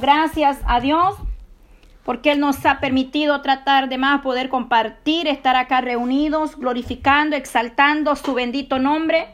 gracias 0.00 0.60
a 0.66 0.80
Dios 0.80 1.16
porque 2.04 2.32
Él 2.32 2.40
nos 2.40 2.64
ha 2.66 2.80
permitido 2.80 3.42
tratar 3.42 3.88
de 3.88 3.98
más 3.98 4.22
poder 4.22 4.48
compartir, 4.48 5.28
estar 5.28 5.54
acá 5.56 5.80
reunidos, 5.80 6.56
glorificando, 6.56 7.36
exaltando 7.36 8.16
su 8.16 8.34
bendito 8.34 8.78
nombre, 8.78 9.28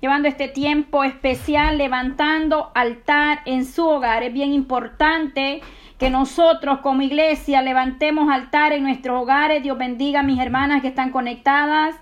llevando 0.00 0.28
este 0.28 0.48
tiempo 0.48 1.04
especial, 1.04 1.76
levantando 1.76 2.70
altar 2.74 3.40
en 3.44 3.66
su 3.66 3.86
hogar. 3.86 4.22
Es 4.22 4.32
bien 4.32 4.52
importante 4.52 5.60
que 5.98 6.10
nosotros 6.10 6.78
como 6.78 7.02
iglesia 7.02 7.62
levantemos 7.62 8.30
altar 8.30 8.72
en 8.72 8.84
nuestros 8.84 9.22
hogares. 9.22 9.62
Dios 9.62 9.76
bendiga 9.76 10.20
a 10.20 10.22
mis 10.22 10.40
hermanas 10.40 10.80
que 10.80 10.88
están 10.88 11.10
conectadas. 11.10 11.94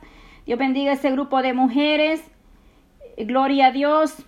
Dios 0.47 0.59
bendiga 0.59 0.93
a 0.93 0.95
ese 0.95 1.11
grupo 1.11 1.43
de 1.43 1.53
mujeres. 1.53 2.23
Gloria 3.17 3.67
a 3.67 3.71
Dios. 3.73 4.25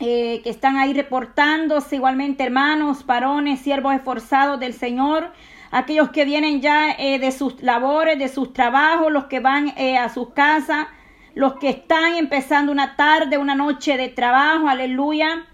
Eh, 0.00 0.40
que 0.42 0.50
están 0.50 0.76
ahí 0.76 0.92
reportándose, 0.92 1.94
igualmente 1.96 2.42
hermanos, 2.42 3.06
varones, 3.06 3.60
siervos 3.60 3.94
esforzados 3.94 4.58
del 4.58 4.72
Señor, 4.72 5.32
aquellos 5.70 6.10
que 6.10 6.24
vienen 6.24 6.60
ya 6.60 6.90
eh, 6.90 7.20
de 7.20 7.30
sus 7.30 7.62
labores, 7.62 8.18
de 8.18 8.28
sus 8.28 8.52
trabajos, 8.52 9.12
los 9.12 9.26
que 9.26 9.38
van 9.38 9.68
eh, 9.76 9.96
a 9.96 10.08
sus 10.08 10.30
casas, 10.30 10.88
los 11.34 11.54
que 11.54 11.68
están 11.68 12.16
empezando 12.16 12.72
una 12.72 12.96
tarde, 12.96 13.38
una 13.38 13.54
noche 13.54 13.96
de 13.96 14.08
trabajo, 14.08 14.68
aleluya. 14.68 15.46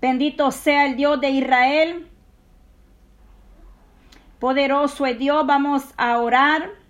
Bendito 0.00 0.52
sea 0.52 0.86
el 0.86 0.96
Dios 0.96 1.20
de 1.20 1.30
Israel. 1.30 2.08
Poderoso 4.38 5.04
es 5.06 5.18
Dios, 5.18 5.44
vamos 5.46 5.82
a 5.96 6.18
orar. 6.18 6.81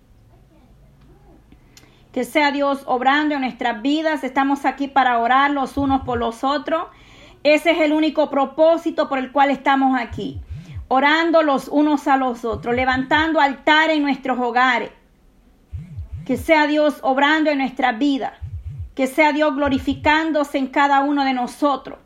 Que 2.12 2.24
sea 2.24 2.52
Dios 2.52 2.82
obrando 2.84 3.34
en 3.34 3.40
nuestras 3.40 3.80
vidas. 3.80 4.22
Estamos 4.22 4.66
aquí 4.66 4.86
para 4.86 5.18
orar 5.18 5.50
los 5.50 5.78
unos 5.78 6.02
por 6.02 6.18
los 6.18 6.44
otros. 6.44 6.84
Ese 7.42 7.70
es 7.70 7.80
el 7.80 7.92
único 7.94 8.28
propósito 8.28 9.08
por 9.08 9.18
el 9.18 9.32
cual 9.32 9.50
estamos 9.50 9.98
aquí. 9.98 10.38
Orando 10.88 11.42
los 11.42 11.68
unos 11.68 12.06
a 12.06 12.18
los 12.18 12.44
otros, 12.44 12.74
levantando 12.74 13.40
altar 13.40 13.88
en 13.90 14.02
nuestros 14.02 14.38
hogares. 14.38 14.90
Que 16.26 16.36
sea 16.36 16.66
Dios 16.66 16.98
obrando 17.02 17.50
en 17.50 17.58
nuestras 17.58 17.98
vidas. 17.98 18.34
Que 18.94 19.06
sea 19.06 19.32
Dios 19.32 19.56
glorificándose 19.56 20.58
en 20.58 20.66
cada 20.66 21.00
uno 21.00 21.24
de 21.24 21.32
nosotros. 21.32 21.98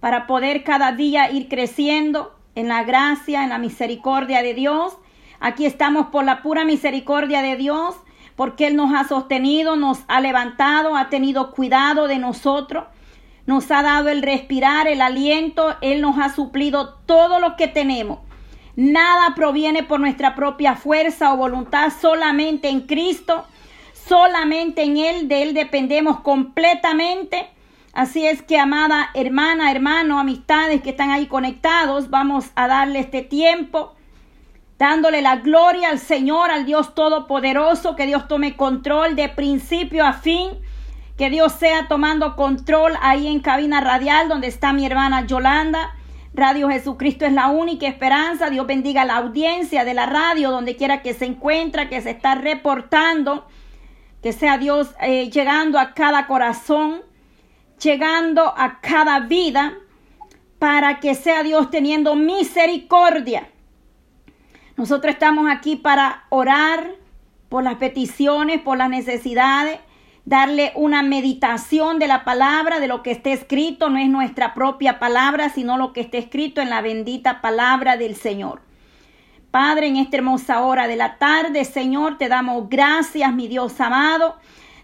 Para 0.00 0.26
poder 0.26 0.64
cada 0.64 0.90
día 0.90 1.30
ir 1.30 1.48
creciendo 1.48 2.34
en 2.56 2.66
la 2.66 2.82
gracia, 2.82 3.44
en 3.44 3.50
la 3.50 3.58
misericordia 3.58 4.42
de 4.42 4.54
Dios. 4.54 4.98
Aquí 5.38 5.66
estamos 5.66 6.06
por 6.06 6.24
la 6.24 6.42
pura 6.42 6.64
misericordia 6.64 7.42
de 7.42 7.54
Dios 7.54 7.94
porque 8.40 8.68
Él 8.68 8.74
nos 8.74 8.94
ha 8.94 9.06
sostenido, 9.06 9.76
nos 9.76 9.98
ha 10.08 10.18
levantado, 10.22 10.96
ha 10.96 11.10
tenido 11.10 11.50
cuidado 11.50 12.08
de 12.08 12.16
nosotros, 12.16 12.84
nos 13.44 13.70
ha 13.70 13.82
dado 13.82 14.08
el 14.08 14.22
respirar, 14.22 14.88
el 14.88 15.02
aliento, 15.02 15.76
Él 15.82 16.00
nos 16.00 16.16
ha 16.18 16.34
suplido 16.34 16.94
todo 17.04 17.38
lo 17.38 17.54
que 17.56 17.68
tenemos. 17.68 18.20
Nada 18.76 19.34
proviene 19.34 19.82
por 19.82 20.00
nuestra 20.00 20.34
propia 20.34 20.74
fuerza 20.74 21.34
o 21.34 21.36
voluntad, 21.36 21.92
solamente 22.00 22.70
en 22.70 22.86
Cristo, 22.86 23.44
solamente 24.08 24.84
en 24.84 24.96
Él, 24.96 25.28
de 25.28 25.42
Él 25.42 25.52
dependemos 25.52 26.20
completamente. 26.20 27.50
Así 27.92 28.26
es 28.26 28.40
que, 28.40 28.58
amada 28.58 29.10
hermana, 29.12 29.70
hermano, 29.70 30.18
amistades 30.18 30.80
que 30.80 30.88
están 30.88 31.10
ahí 31.10 31.26
conectados, 31.26 32.08
vamos 32.08 32.46
a 32.54 32.68
darle 32.68 33.00
este 33.00 33.20
tiempo 33.20 33.96
dándole 34.80 35.20
la 35.20 35.36
gloria 35.36 35.90
al 35.90 35.98
Señor, 35.98 36.50
al 36.50 36.64
Dios 36.64 36.94
Todopoderoso, 36.94 37.96
que 37.96 38.06
Dios 38.06 38.26
tome 38.28 38.56
control 38.56 39.14
de 39.14 39.28
principio 39.28 40.06
a 40.06 40.14
fin, 40.14 40.52
que 41.18 41.28
Dios 41.28 41.52
sea 41.52 41.86
tomando 41.86 42.34
control 42.34 42.94
ahí 43.02 43.26
en 43.26 43.40
cabina 43.40 43.82
radial 43.82 44.30
donde 44.30 44.46
está 44.46 44.72
mi 44.72 44.86
hermana 44.86 45.26
Yolanda. 45.26 45.94
Radio 46.32 46.70
Jesucristo 46.70 47.26
es 47.26 47.32
la 47.34 47.48
única 47.48 47.86
esperanza. 47.86 48.48
Dios 48.48 48.66
bendiga 48.66 49.04
la 49.04 49.16
audiencia 49.16 49.84
de 49.84 49.92
la 49.92 50.06
radio 50.06 50.50
donde 50.50 50.76
quiera 50.76 51.02
que 51.02 51.12
se 51.12 51.26
encuentra, 51.26 51.90
que 51.90 52.00
se 52.00 52.12
está 52.12 52.36
reportando. 52.36 53.46
Que 54.22 54.32
sea 54.32 54.56
Dios 54.56 54.94
eh, 55.02 55.28
llegando 55.30 55.78
a 55.78 55.92
cada 55.92 56.26
corazón, 56.26 57.02
llegando 57.82 58.54
a 58.56 58.80
cada 58.80 59.20
vida, 59.20 59.74
para 60.58 61.00
que 61.00 61.14
sea 61.14 61.42
Dios 61.42 61.70
teniendo 61.70 62.16
misericordia 62.16 63.46
nosotros 64.80 65.12
estamos 65.12 65.46
aquí 65.50 65.76
para 65.76 66.24
orar 66.30 66.92
por 67.50 67.62
las 67.62 67.74
peticiones, 67.74 68.62
por 68.62 68.78
las 68.78 68.88
necesidades, 68.88 69.78
darle 70.24 70.72
una 70.74 71.02
meditación 71.02 71.98
de 71.98 72.06
la 72.06 72.24
palabra, 72.24 72.80
de 72.80 72.88
lo 72.88 73.02
que 73.02 73.10
esté 73.10 73.34
escrito. 73.34 73.90
No 73.90 73.98
es 73.98 74.08
nuestra 74.08 74.54
propia 74.54 74.98
palabra, 74.98 75.50
sino 75.50 75.76
lo 75.76 75.92
que 75.92 76.00
esté 76.00 76.16
escrito 76.16 76.62
en 76.62 76.70
la 76.70 76.80
bendita 76.80 77.42
palabra 77.42 77.98
del 77.98 78.16
Señor. 78.16 78.62
Padre, 79.50 79.88
en 79.88 79.96
esta 79.96 80.16
hermosa 80.16 80.62
hora 80.62 80.88
de 80.88 80.96
la 80.96 81.18
tarde, 81.18 81.66
Señor, 81.66 82.16
te 82.16 82.28
damos 82.28 82.70
gracias, 82.70 83.34
mi 83.34 83.48
Dios 83.48 83.78
amado. 83.82 84.36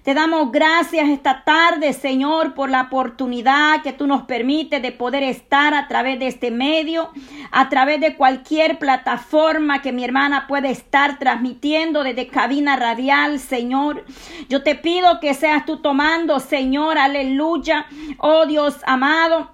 Te 0.06 0.14
damos 0.14 0.52
gracias 0.52 1.08
esta 1.08 1.42
tarde, 1.42 1.92
Señor, 1.92 2.54
por 2.54 2.70
la 2.70 2.82
oportunidad 2.82 3.82
que 3.82 3.92
tú 3.92 4.06
nos 4.06 4.22
permites 4.22 4.80
de 4.80 4.92
poder 4.92 5.24
estar 5.24 5.74
a 5.74 5.88
través 5.88 6.20
de 6.20 6.28
este 6.28 6.52
medio, 6.52 7.10
a 7.50 7.68
través 7.68 8.00
de 8.00 8.14
cualquier 8.14 8.78
plataforma 8.78 9.82
que 9.82 9.90
mi 9.90 10.04
hermana 10.04 10.46
pueda 10.46 10.68
estar 10.68 11.18
transmitiendo 11.18 12.04
desde 12.04 12.28
cabina 12.28 12.76
radial, 12.76 13.40
Señor. 13.40 14.04
Yo 14.48 14.62
te 14.62 14.76
pido 14.76 15.18
que 15.18 15.34
seas 15.34 15.66
tú 15.66 15.78
tomando, 15.78 16.38
Señor, 16.38 16.98
aleluya, 16.98 17.86
oh 18.18 18.46
Dios 18.46 18.76
amado. 18.86 19.50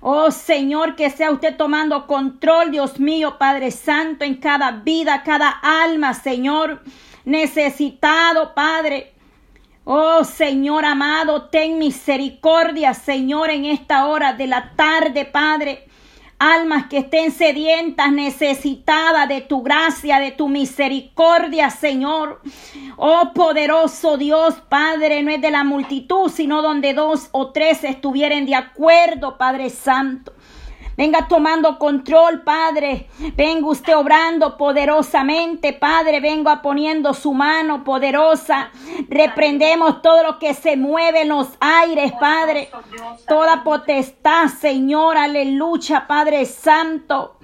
Oh 0.00 0.32
Señor, 0.32 0.96
que 0.96 1.10
sea 1.10 1.30
usted 1.30 1.56
tomando 1.56 2.08
control, 2.08 2.72
Dios 2.72 2.98
mío, 2.98 3.38
Padre 3.38 3.70
Santo, 3.70 4.24
en 4.24 4.34
cada 4.34 4.72
vida, 4.72 5.22
cada 5.22 5.48
alma, 5.48 6.12
Señor 6.12 6.82
necesitado, 7.30 8.54
Padre. 8.54 9.14
Oh 9.84 10.24
Señor 10.24 10.84
amado, 10.84 11.48
ten 11.48 11.78
misericordia, 11.78 12.92
Señor, 12.92 13.50
en 13.50 13.64
esta 13.64 14.06
hora 14.06 14.34
de 14.34 14.46
la 14.46 14.72
tarde, 14.76 15.24
Padre. 15.24 15.86
Almas 16.38 16.86
que 16.86 16.98
estén 16.98 17.32
sedientas, 17.32 18.10
necesitadas 18.12 19.28
de 19.28 19.42
tu 19.42 19.62
gracia, 19.62 20.18
de 20.18 20.30
tu 20.32 20.48
misericordia, 20.48 21.70
Señor. 21.70 22.40
Oh 22.96 23.32
poderoso 23.34 24.16
Dios, 24.16 24.54
Padre, 24.68 25.22
no 25.22 25.30
es 25.30 25.40
de 25.40 25.50
la 25.50 25.64
multitud, 25.64 26.30
sino 26.30 26.62
donde 26.62 26.94
dos 26.94 27.28
o 27.32 27.50
tres 27.50 27.84
estuvieren 27.84 28.46
de 28.46 28.54
acuerdo, 28.54 29.36
Padre 29.38 29.70
Santo. 29.70 30.32
Venga 31.00 31.26
tomando 31.26 31.78
control, 31.78 32.42
Padre. 32.42 33.08
Venga 33.34 33.66
usted 33.68 33.96
obrando 33.96 34.58
poderosamente, 34.58 35.72
Padre. 35.72 36.20
Venga 36.20 36.60
poniendo 36.60 37.14
su 37.14 37.32
mano 37.32 37.84
poderosa. 37.84 38.70
Reprendemos 39.08 40.02
todo 40.02 40.22
lo 40.22 40.38
que 40.38 40.52
se 40.52 40.76
mueve 40.76 41.22
en 41.22 41.30
los 41.30 41.48
aires, 41.58 42.12
Padre. 42.20 42.68
Toda 43.26 43.64
potestad, 43.64 44.48
Señor. 44.48 45.16
Aleluya, 45.16 46.06
Padre 46.06 46.44
Santo. 46.44 47.36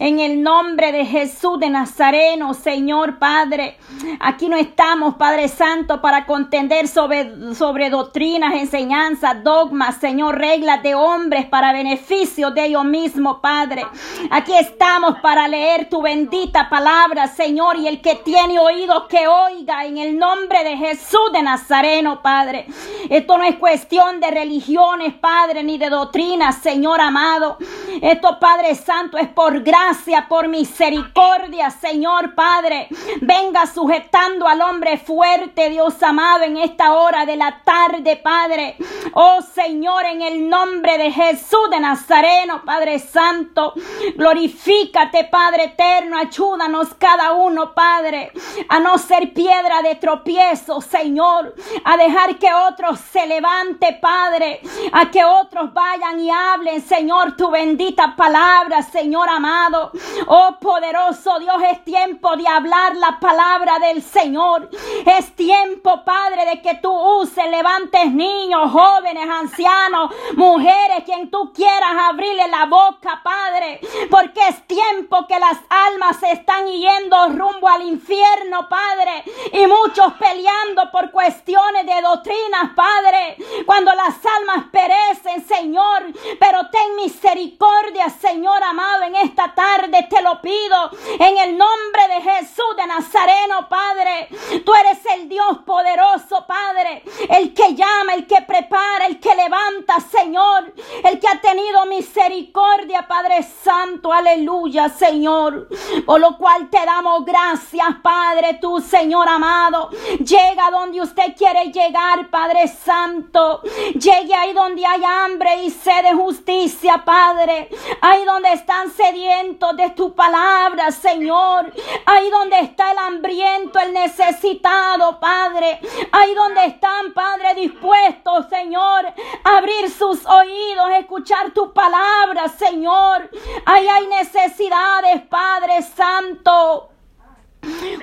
En 0.00 0.18
el 0.18 0.42
nombre 0.42 0.90
de 0.90 1.06
Jesús 1.06 1.60
de 1.60 1.70
Nazareno, 1.70 2.52
Señor 2.52 3.20
Padre. 3.20 3.78
Aquí 4.18 4.48
no 4.48 4.56
estamos, 4.56 5.14
Padre 5.14 5.46
Santo, 5.46 6.00
para 6.00 6.26
contender 6.26 6.88
sobre, 6.88 7.54
sobre 7.54 7.90
doctrinas, 7.90 8.54
enseñanzas, 8.54 9.44
dogmas, 9.44 9.98
Señor, 9.98 10.36
reglas 10.36 10.82
de 10.82 10.96
hombres 10.96 11.46
para 11.46 11.72
beneficio 11.72 12.50
de 12.50 12.64
ellos 12.64 12.84
mismos 12.84 13.03
Padre. 13.40 13.86
Aquí 14.30 14.56
estamos 14.56 15.18
para 15.20 15.46
leer 15.46 15.88
tu 15.90 16.00
bendita 16.00 16.68
palabra, 16.70 17.28
Señor, 17.28 17.76
y 17.76 17.86
el 17.86 18.00
que 18.00 18.14
tiene 18.14 18.58
oído 18.58 19.08
que 19.08 19.26
oiga 19.28 19.84
en 19.84 19.98
el 19.98 20.18
nombre 20.18 20.64
de 20.64 20.76
Jesús 20.76 21.30
de 21.32 21.42
Nazareno, 21.42 22.22
Padre. 22.22 22.66
Esto 23.10 23.36
no 23.36 23.44
es 23.44 23.56
cuestión 23.56 24.20
de 24.20 24.30
religiones, 24.30 25.12
Padre, 25.14 25.62
ni 25.62 25.76
de 25.76 25.90
doctrinas, 25.90 26.56
Señor 26.62 27.00
amado. 27.00 27.58
Esto, 28.00 28.38
Padre 28.40 28.74
Santo, 28.74 29.18
es 29.18 29.28
por 29.28 29.60
gracia, 29.62 30.26
por 30.26 30.48
misericordia, 30.48 31.70
Señor 31.70 32.34
Padre. 32.34 32.88
Venga 33.20 33.66
sujetando 33.66 34.48
al 34.48 34.62
hombre 34.62 34.96
fuerte, 34.96 35.68
Dios 35.68 36.02
amado, 36.02 36.44
en 36.44 36.56
esta 36.56 36.94
hora 36.94 37.26
de 37.26 37.36
la 37.36 37.60
tarde, 37.64 38.16
Padre. 38.16 38.76
Oh 39.12 39.40
Señor, 39.42 40.06
en 40.06 40.22
el 40.22 40.48
nombre 40.48 40.96
de 40.96 41.12
Jesús 41.12 41.70
de 41.70 41.80
Nazareno, 41.80 42.62
Padre 42.64 42.93
Santo. 42.98 43.74
Glorifícate, 44.16 45.24
Padre 45.24 45.64
eterno. 45.64 46.18
Ayúdanos 46.18 46.94
cada 46.94 47.32
uno, 47.32 47.74
Padre, 47.74 48.32
a 48.68 48.80
no 48.80 48.98
ser 48.98 49.32
piedra 49.32 49.82
de 49.82 49.96
tropiezo, 49.96 50.80
Señor. 50.80 51.54
A 51.84 51.96
dejar 51.96 52.38
que 52.38 52.52
otros 52.52 53.00
se 53.00 53.26
levante, 53.26 53.98
Padre. 54.00 54.60
A 54.92 55.10
que 55.10 55.24
otros 55.24 55.72
vayan 55.72 56.20
y 56.20 56.30
hablen, 56.30 56.82
Señor, 56.82 57.36
tu 57.36 57.50
bendita 57.50 58.14
palabra, 58.16 58.82
Señor 58.82 59.28
amado. 59.28 59.92
Oh 60.26 60.56
poderoso 60.60 61.38
Dios, 61.38 61.56
es 61.70 61.84
tiempo 61.84 62.36
de 62.36 62.46
hablar 62.46 62.96
la 62.96 63.18
palabra 63.20 63.78
del 63.78 64.02
Señor. 64.02 64.70
Es 65.06 65.34
tiempo, 65.34 66.04
Padre, 66.04 66.46
de 66.46 66.62
que 66.62 66.74
tú 66.76 66.92
uses, 66.92 67.48
levantes 67.50 68.12
niños, 68.12 68.70
jóvenes, 68.70 69.28
ancianos, 69.28 70.10
mujeres, 70.36 71.04
quien 71.04 71.30
tú 71.30 71.52
quieras 71.52 71.92
abrirle 72.10 72.48
la 72.48 72.66
boca, 72.74 73.20
Padre. 73.22 73.80
Porque 74.10 74.40
es 74.48 74.66
tiempo 74.66 75.26
que 75.26 75.38
las 75.38 75.58
almas 75.68 76.16
se 76.18 76.32
están 76.32 76.66
yendo 76.66 77.28
rumbo 77.28 77.68
al 77.68 77.82
infierno, 77.82 78.68
Padre. 78.68 79.24
Y 79.52 79.66
muchos 79.66 80.12
peleando 80.14 80.90
por 80.90 81.10
cuestiones 81.10 81.86
de 81.86 82.00
doctrinas, 82.02 82.70
Padre. 82.74 83.36
Cuando 83.64 83.94
las 83.94 84.16
almas 84.38 84.66
perecen, 84.72 85.46
Señor. 85.46 86.02
Pero 86.40 86.68
ten 86.70 86.96
misericordia, 86.96 88.08
Señor 88.10 88.62
amado, 88.62 89.04
en 89.04 89.16
esta 89.16 89.54
tarde 89.54 90.06
te 90.10 90.20
lo 90.22 90.40
pido. 90.40 90.90
En 91.18 91.38
el 91.38 91.56
nombre 91.56 92.08
de 92.08 92.20
Jesús 92.30 92.76
de 92.76 92.86
Nazareno, 92.86 93.68
Padre. 93.68 94.28
Tú 94.64 94.74
eres 94.74 94.98
el 95.14 95.28
Dios 95.28 95.58
poderoso, 95.64 96.44
Padre. 96.46 97.02
El 97.28 97.54
que 97.54 97.74
llama, 97.74 98.14
el 98.14 98.26
que 98.26 98.42
prepara, 98.42 99.06
el 99.06 99.20
que 99.20 99.34
levanta, 99.34 100.00
Señor. 100.00 100.72
El 101.04 101.20
que 101.20 101.28
ha 101.28 101.40
tenido 101.40 101.86
misericordia, 101.86 102.63
Padre 103.02 103.42
Santo. 103.42 104.12
Aleluya, 104.12 104.88
Señor. 104.88 105.68
Por 106.06 106.20
lo 106.20 106.36
cual 106.36 106.68
te 106.70 106.84
damos 106.84 107.24
gracias, 107.24 107.86
Padre, 108.02 108.58
tú, 108.60 108.80
Señor 108.80 109.28
amado. 109.28 109.90
Llega 110.18 110.70
donde 110.70 111.00
usted 111.00 111.34
quiere 111.36 111.72
llegar, 111.72 112.28
Padre 112.30 112.68
Santo. 112.68 113.62
Llegue 113.94 114.34
ahí 114.34 114.52
donde 114.52 114.84
hay 114.84 115.02
hambre 115.04 115.64
y 115.64 115.70
sed 115.70 116.04
de 116.04 116.12
justicia, 116.12 117.04
Padre. 117.04 117.68
Ahí 118.00 118.24
donde 118.24 118.52
están 118.52 118.90
sedientos 118.90 119.76
de 119.76 119.90
tu 119.90 120.14
palabra, 120.14 120.90
Señor. 120.90 121.72
Ahí 122.06 122.30
donde 122.30 122.60
está 122.60 122.92
el 122.92 122.98
hambriento, 122.98 123.78
el 123.78 123.92
necesitado, 123.92 125.18
Padre. 125.20 125.80
Ahí 126.12 126.34
donde 126.34 126.66
están, 126.66 127.12
Padre, 127.12 127.54
dispuestos, 127.54 128.46
Señor, 128.48 129.06
a 129.44 129.56
abrir 129.58 129.90
sus 129.90 130.24
oídos, 130.26 130.90
escuchar 130.98 131.52
tu 131.52 131.72
palabra, 131.72 132.48
Señor. 132.58 133.30
Ahí 133.66 133.86
hay 133.88 134.06
necesidades, 134.06 135.22
Padre 135.28 135.82
Santo. 135.82 136.93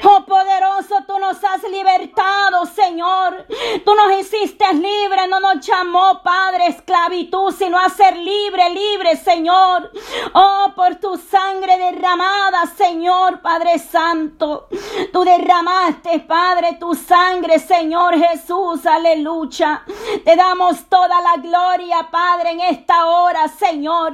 Oh 0.03 0.25
poderoso, 0.25 1.03
tú 1.05 1.19
nos 1.19 1.43
has 1.43 1.63
libertado, 1.63 2.65
Señor. 2.65 3.45
Tú 3.85 3.93
nos 3.95 4.19
hiciste 4.19 4.65
libres, 4.73 5.27
no 5.29 5.39
nos 5.39 5.65
llamó, 5.65 6.21
Padre, 6.23 6.67
esclavitud, 6.67 7.53
sino 7.53 7.77
a 7.79 7.89
ser 7.89 8.17
libre, 8.17 8.69
libre, 8.69 9.15
Señor. 9.17 9.91
Oh, 10.33 10.71
por 10.75 10.95
tu 10.95 11.17
sangre 11.17 11.77
derramada, 11.77 12.65
Señor, 12.75 13.41
Padre 13.41 13.77
Santo. 13.79 14.67
Tú 15.13 15.23
derramaste, 15.23 16.19
Padre, 16.21 16.77
tu 16.79 16.95
sangre, 16.95 17.59
Señor 17.59 18.15
Jesús, 18.17 18.85
aleluya. 18.85 19.83
Te 20.25 20.35
damos 20.35 20.85
toda 20.89 21.21
la 21.21 21.37
gloria, 21.41 22.09
Padre, 22.11 22.51
en 22.51 22.61
esta 22.61 23.05
hora, 23.05 23.47
Señor. 23.47 24.13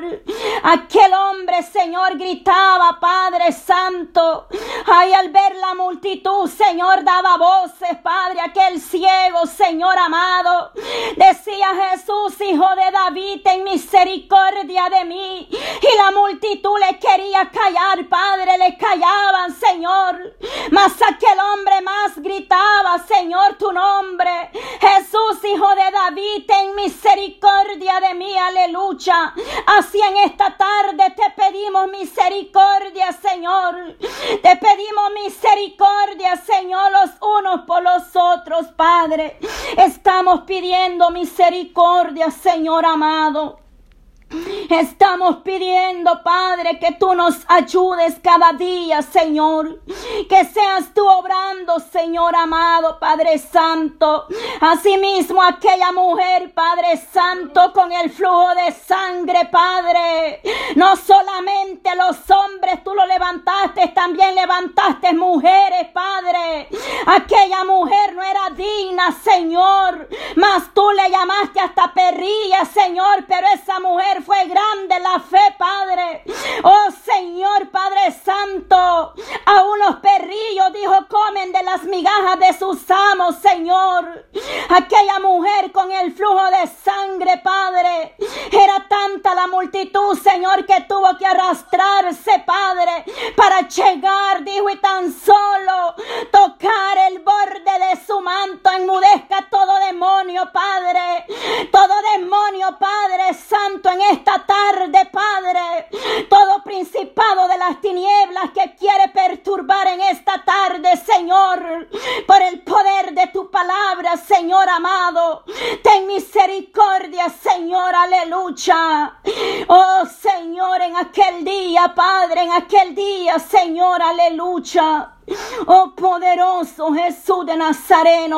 Aquel 0.63 1.13
hombre, 1.13 1.63
Señor, 1.63 2.17
gritaba, 2.17 2.99
Padre 2.99 3.51
Santo. 3.51 4.47
Ay, 4.85 5.13
al 5.13 5.29
la 5.59 5.75
multitud, 5.75 6.49
Señor, 6.49 7.03
daba 7.03 7.37
voces, 7.37 7.97
Padre, 8.01 8.41
aquel 8.41 8.81
ciego, 8.81 9.45
Señor 9.45 9.97
amado. 9.97 10.71
Decía 11.15 11.67
Jesús, 11.89 12.39
hijo 12.41 12.67
de 12.75 12.91
David, 12.91 13.41
ten 13.43 13.63
misericordia 13.63 14.89
de 14.89 15.05
mí. 15.05 15.47
Y 15.49 15.97
la 15.97 16.11
multitud 16.11 16.77
le 16.79 16.99
quería 16.99 17.49
callar, 17.51 18.07
Padre, 18.09 18.57
le 18.57 18.77
callaban, 18.77 19.55
Señor. 19.55 20.35
Mas 20.71 20.93
aquel 21.01 21.39
hombre 21.39 21.81
más 21.81 22.17
gritaba, 22.17 22.99
Señor, 23.07 23.57
tu 23.57 23.71
nombre. 23.71 24.51
Jesús, 24.79 25.43
hijo 25.43 25.69
de 25.75 25.91
David, 25.91 26.45
ten 26.47 26.75
misericordia 26.75 27.99
de 27.99 28.13
mí, 28.15 28.37
aleluya. 28.37 29.33
Así 29.65 29.99
en 30.01 30.17
esta 30.17 30.55
tarde 30.57 31.15
pedimos 31.57 31.87
misericordia, 31.89 33.11
Señor. 33.13 33.97
Te 33.97 34.55
pedimos 34.57 35.11
misericordia 35.23 36.35
Señor, 36.37 36.91
los 36.91 37.11
unos 37.21 37.61
por 37.61 37.81
los 37.81 38.03
otros, 38.15 38.67
Padre. 38.75 39.39
Estamos 39.77 40.41
pidiendo 40.41 41.09
misericordia, 41.09 42.29
Señor 42.29 42.85
amado. 42.85 43.66
Estamos 44.29 45.37
pidiendo, 45.37 46.21
Padre, 46.21 46.77
que 46.79 46.91
tú 46.99 47.13
nos 47.13 47.35
ayudes 47.47 48.19
cada 48.21 48.51
día, 48.53 49.01
Señor. 49.01 49.81
Que 50.27 50.43
seas 50.43 50.93
tú 50.93 51.07
obrando, 51.07 51.79
Señor 51.79 52.35
amado, 52.35 52.99
Padre 52.99 53.37
Santo. 53.37 54.27
Asimismo, 54.59 55.41
aquella 55.41 55.93
mujer, 55.93 56.53
Padre 56.53 56.97
Santo, 56.97 57.71
con 57.71 57.91
el 57.93 58.09
flujo 58.09 58.53
de 58.55 58.73
sangre, 58.73 59.45
Padre. 59.49 60.41
No 60.75 60.97
solamente 60.97 61.95
los 61.95 62.17
hombres 62.29 62.83
tú 62.83 62.93
lo 62.93 63.05
levantaste, 63.05 63.87
también 63.89 64.35
levantaste 64.35 65.13
mujeres, 65.13 65.87
Padre. 65.93 66.67
Aquella 67.05 67.63
mujer 67.63 68.13
no 68.13 68.23
era 68.23 68.49
digna, 68.49 69.17
Señor. 69.23 70.09
Mas 70.35 70.73
tú 70.73 70.91
le 70.91 71.09
llamaste 71.09 71.61
hasta 71.61 71.93
perrilla, 71.93 72.65
Señor. 72.65 73.23
Pero 73.27 73.47
esa 73.53 73.79
mujer 73.79 74.16
fue 74.21 74.45
grande 74.47 74.99
la 74.99 75.19
fe, 75.19 75.55
Padre. 75.57 76.23
Oh 76.63 76.87
Señor, 77.05 77.69
Padre 77.69 78.11
Santo, 78.23 79.13
a 79.45 79.63
unos 79.63 79.97
perrillos 79.97 80.73
dijo, 80.73 81.07
comen 81.07 81.51
de 81.51 81.63
las 81.63 81.83
migajas 81.83 82.39
de 82.39 82.53
sus 82.57 82.89
amos, 82.89 83.35
Señor. 83.37 84.27
Aquella 84.69 85.19
mujer 85.19 85.71
con 85.71 85.91
el 85.91 86.13
flujo 86.13 86.43
de 86.45 86.67
sangre, 86.67 87.37
Padre. 87.43 88.15
Era 88.51 88.87
tanta 88.87 89.35
la 89.35 89.47
multitud, 89.47 90.17
Señor, 90.17 90.65
que 90.65 90.81
tuvo 90.81 91.17
que 91.17 91.25
arrastrarse, 91.25 92.43
Padre, 92.45 93.05
para 93.35 93.67
llegar, 93.67 94.43
dijo, 94.43 94.69
y 94.69 94.77
tan 94.77 95.11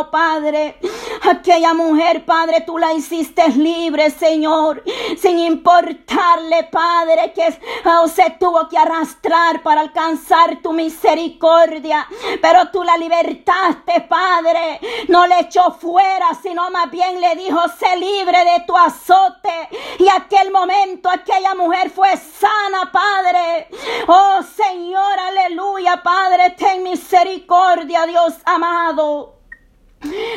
Padre. 0.09 0.79
Aquella 1.29 1.73
mujer, 1.73 2.25
Padre, 2.25 2.61
tú 2.61 2.77
la 2.77 2.93
hiciste 2.93 3.47
libre, 3.49 4.09
Señor. 4.09 4.83
Sin 5.17 5.39
importarle, 5.39 6.63
Padre, 6.71 7.33
que 7.33 7.59
oh, 7.85 8.07
se 8.07 8.29
tuvo 8.39 8.67
que 8.69 8.77
arrastrar 8.77 9.61
para 9.61 9.81
alcanzar 9.81 10.61
tu 10.61 10.71
misericordia. 10.71 12.07
Pero 12.41 12.69
tú 12.71 12.83
la 12.83 12.97
libertaste, 12.97 14.01
Padre. 14.01 14.79
No 15.07 15.27
le 15.27 15.41
echó 15.41 15.71
fuera, 15.71 16.29
sino 16.41 16.69
más 16.69 16.89
bien 16.89 17.19
le 17.19 17.35
dijo, 17.35 17.59
sé 17.79 17.97
libre 17.97 18.37
de 18.45 18.63
tu 18.65 18.77
azote. 18.77 19.69
Y 19.99 20.07
aquel 20.07 20.51
momento, 20.51 21.09
aquella 21.09 21.55
mujer 21.55 21.89
fue 21.89 22.15
sana, 22.17 22.91
Padre. 22.91 23.67
Oh 24.07 24.39
Señor, 24.43 25.19
aleluya, 25.19 26.01
Padre. 26.03 26.51
Ten 26.57 26.83
misericordia, 26.83 28.05
Dios 28.05 28.35
amado. 28.45 29.38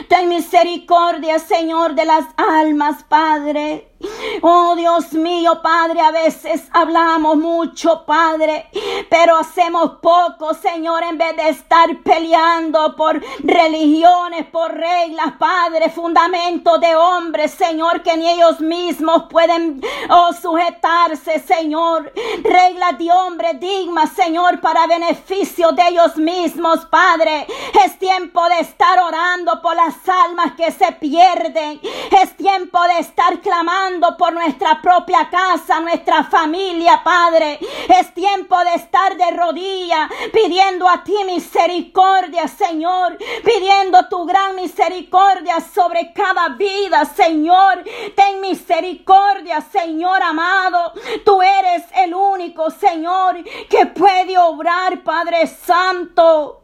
Ten 0.09 0.29
misericordia, 0.29 1.39
Señor, 1.39 1.95
de 1.95 2.05
las 2.05 2.25
almas, 2.37 3.05
Padre. 3.05 3.92
Oh 4.41 4.75
Dios 4.75 5.13
mío, 5.13 5.61
Padre, 5.63 6.01
a 6.01 6.11
veces 6.11 6.69
hablamos 6.73 7.37
mucho, 7.37 8.05
Padre, 8.05 8.69
pero 9.09 9.37
hacemos 9.37 9.99
poco, 10.01 10.55
Señor, 10.55 11.05
en 11.05 11.19
vez 11.19 11.37
de 11.37 11.49
estar 11.51 11.89
peleando 12.03 12.97
por 12.97 13.23
religiones, 13.41 14.47
por 14.47 14.75
reglas, 14.75 15.35
Padre, 15.39 15.91
fundamentos 15.91 16.81
de 16.81 16.97
hombres, 16.97 17.53
Señor, 17.53 18.03
que 18.03 18.17
ni 18.17 18.29
ellos 18.31 18.61
mismos 18.61 19.25
pueden 19.31 19.81
oh, 20.09 20.33
sujetarse, 20.33 21.39
Señor. 21.39 22.13
Reglas 22.43 22.99
de 22.99 23.13
hombres 23.13 23.61
dignas, 23.61 24.11
Señor, 24.13 24.61
para 24.61 24.87
beneficio 24.87 25.73
de 25.73 25.89
ellos 25.89 26.17
mismos, 26.17 26.87
Padre. 26.87 27.47
Es 27.85 27.99
tiempo 27.99 28.45
de 28.49 28.61
estar 28.61 28.99
orando 28.99 29.61
por 29.63 29.77
las 29.77 29.95
almas 30.09 30.53
que 30.53 30.73
se 30.73 30.91
pierden. 30.93 31.81
Es 32.23 32.37
tiempo 32.37 32.81
de 32.85 32.99
estar 32.99 33.41
clamando 33.41 33.92
por 34.01 34.33
nuestra 34.33 34.81
propia 34.81 35.29
casa, 35.31 35.81
nuestra 35.81 36.25
familia, 36.25 37.03
Padre. 37.05 37.59
Es 37.89 38.13
tiempo 38.15 38.59
de 38.65 38.75
estar 38.75 39.17
de 39.17 39.31
rodillas, 39.33 40.11
pidiendo 40.33 40.89
a 40.89 41.05
ti 41.05 41.15
misericordia, 41.27 42.49
Señor, 42.49 43.19
pidiendo 43.45 44.09
tu 44.09 44.25
gran 44.25 44.57
misericordia 44.57 45.61
sobre 45.61 46.13
cada 46.13 46.51
vida, 46.51 47.05
Señor. 47.05 47.85
Ten 48.17 48.41
misericordia, 48.41 49.61
Señor 49.61 50.23
amado. 50.23 50.93
Tú 51.25 51.43
eres 51.43 51.85
el 51.97 52.15
único, 52.15 52.71
Señor, 52.71 53.43
que 53.69 53.87
puede 53.87 54.39
obrar, 54.39 55.03
Padre 55.03 55.47
Santo. 55.47 56.62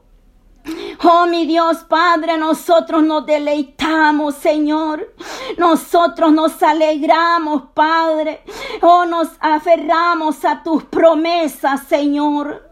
Oh 1.04 1.26
mi 1.26 1.46
Dios 1.46 1.78
Padre, 1.88 2.37
nosotros 2.37 3.02
nos 3.02 3.25
deleitamos, 3.25 4.34
Señor. 4.34 5.14
Nosotros 5.56 6.32
nos 6.32 6.62
alegramos, 6.62 7.64
Padre. 7.75 8.42
Oh, 8.82 9.04
nos 9.04 9.28
aferramos 9.40 10.44
a 10.44 10.62
tus 10.62 10.84
promesas, 10.84 11.84
Señor. 11.88 12.67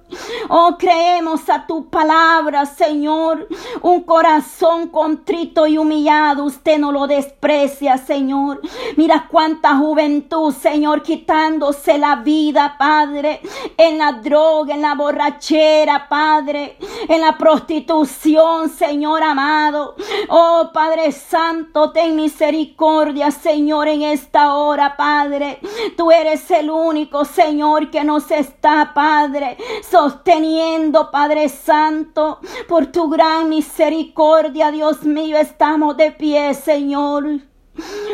Oh, 0.48 0.76
creemos 0.78 1.48
a 1.48 1.66
tu 1.66 1.88
palabra, 1.88 2.66
Señor. 2.66 3.48
Un 3.82 4.02
corazón 4.02 4.88
contrito 4.88 5.66
y 5.66 5.78
humillado, 5.78 6.44
usted 6.44 6.78
no 6.78 6.92
lo 6.92 7.06
desprecia, 7.06 7.98
Señor. 7.98 8.60
Mira 8.96 9.26
cuánta 9.28 9.76
juventud, 9.76 10.54
Señor, 10.54 11.02
quitándose 11.02 11.98
la 11.98 12.16
vida, 12.16 12.76
Padre, 12.78 13.40
en 13.76 13.98
la 13.98 14.12
droga, 14.12 14.74
en 14.74 14.82
la 14.82 14.94
borrachera, 14.94 16.08
Padre, 16.08 16.78
en 17.08 17.20
la 17.20 17.36
prostitución, 17.36 18.68
Señor 18.68 19.22
amado. 19.22 19.96
Oh, 20.28 20.70
Padre 20.72 21.10
Santo, 21.12 21.90
ten 21.90 22.14
misericordia, 22.14 23.30
Señor, 23.30 23.88
en 23.88 24.02
esta 24.02 24.54
hora, 24.54 24.96
Padre. 24.96 25.60
Tú 25.96 26.10
eres 26.10 26.50
el 26.50 26.70
único, 26.70 27.24
Señor, 27.24 27.90
que 27.90 28.04
nos 28.04 28.30
está, 28.30 28.92
Padre 28.94 29.56
sosteniendo, 29.96 31.10
Padre 31.10 31.48
Santo, 31.48 32.38
por 32.68 32.84
tu 32.84 33.08
gran 33.08 33.48
misericordia, 33.48 34.70
Dios 34.70 35.04
mío, 35.04 35.38
estamos 35.38 35.96
de 35.96 36.12
pie, 36.12 36.52
Señor. 36.52 37.40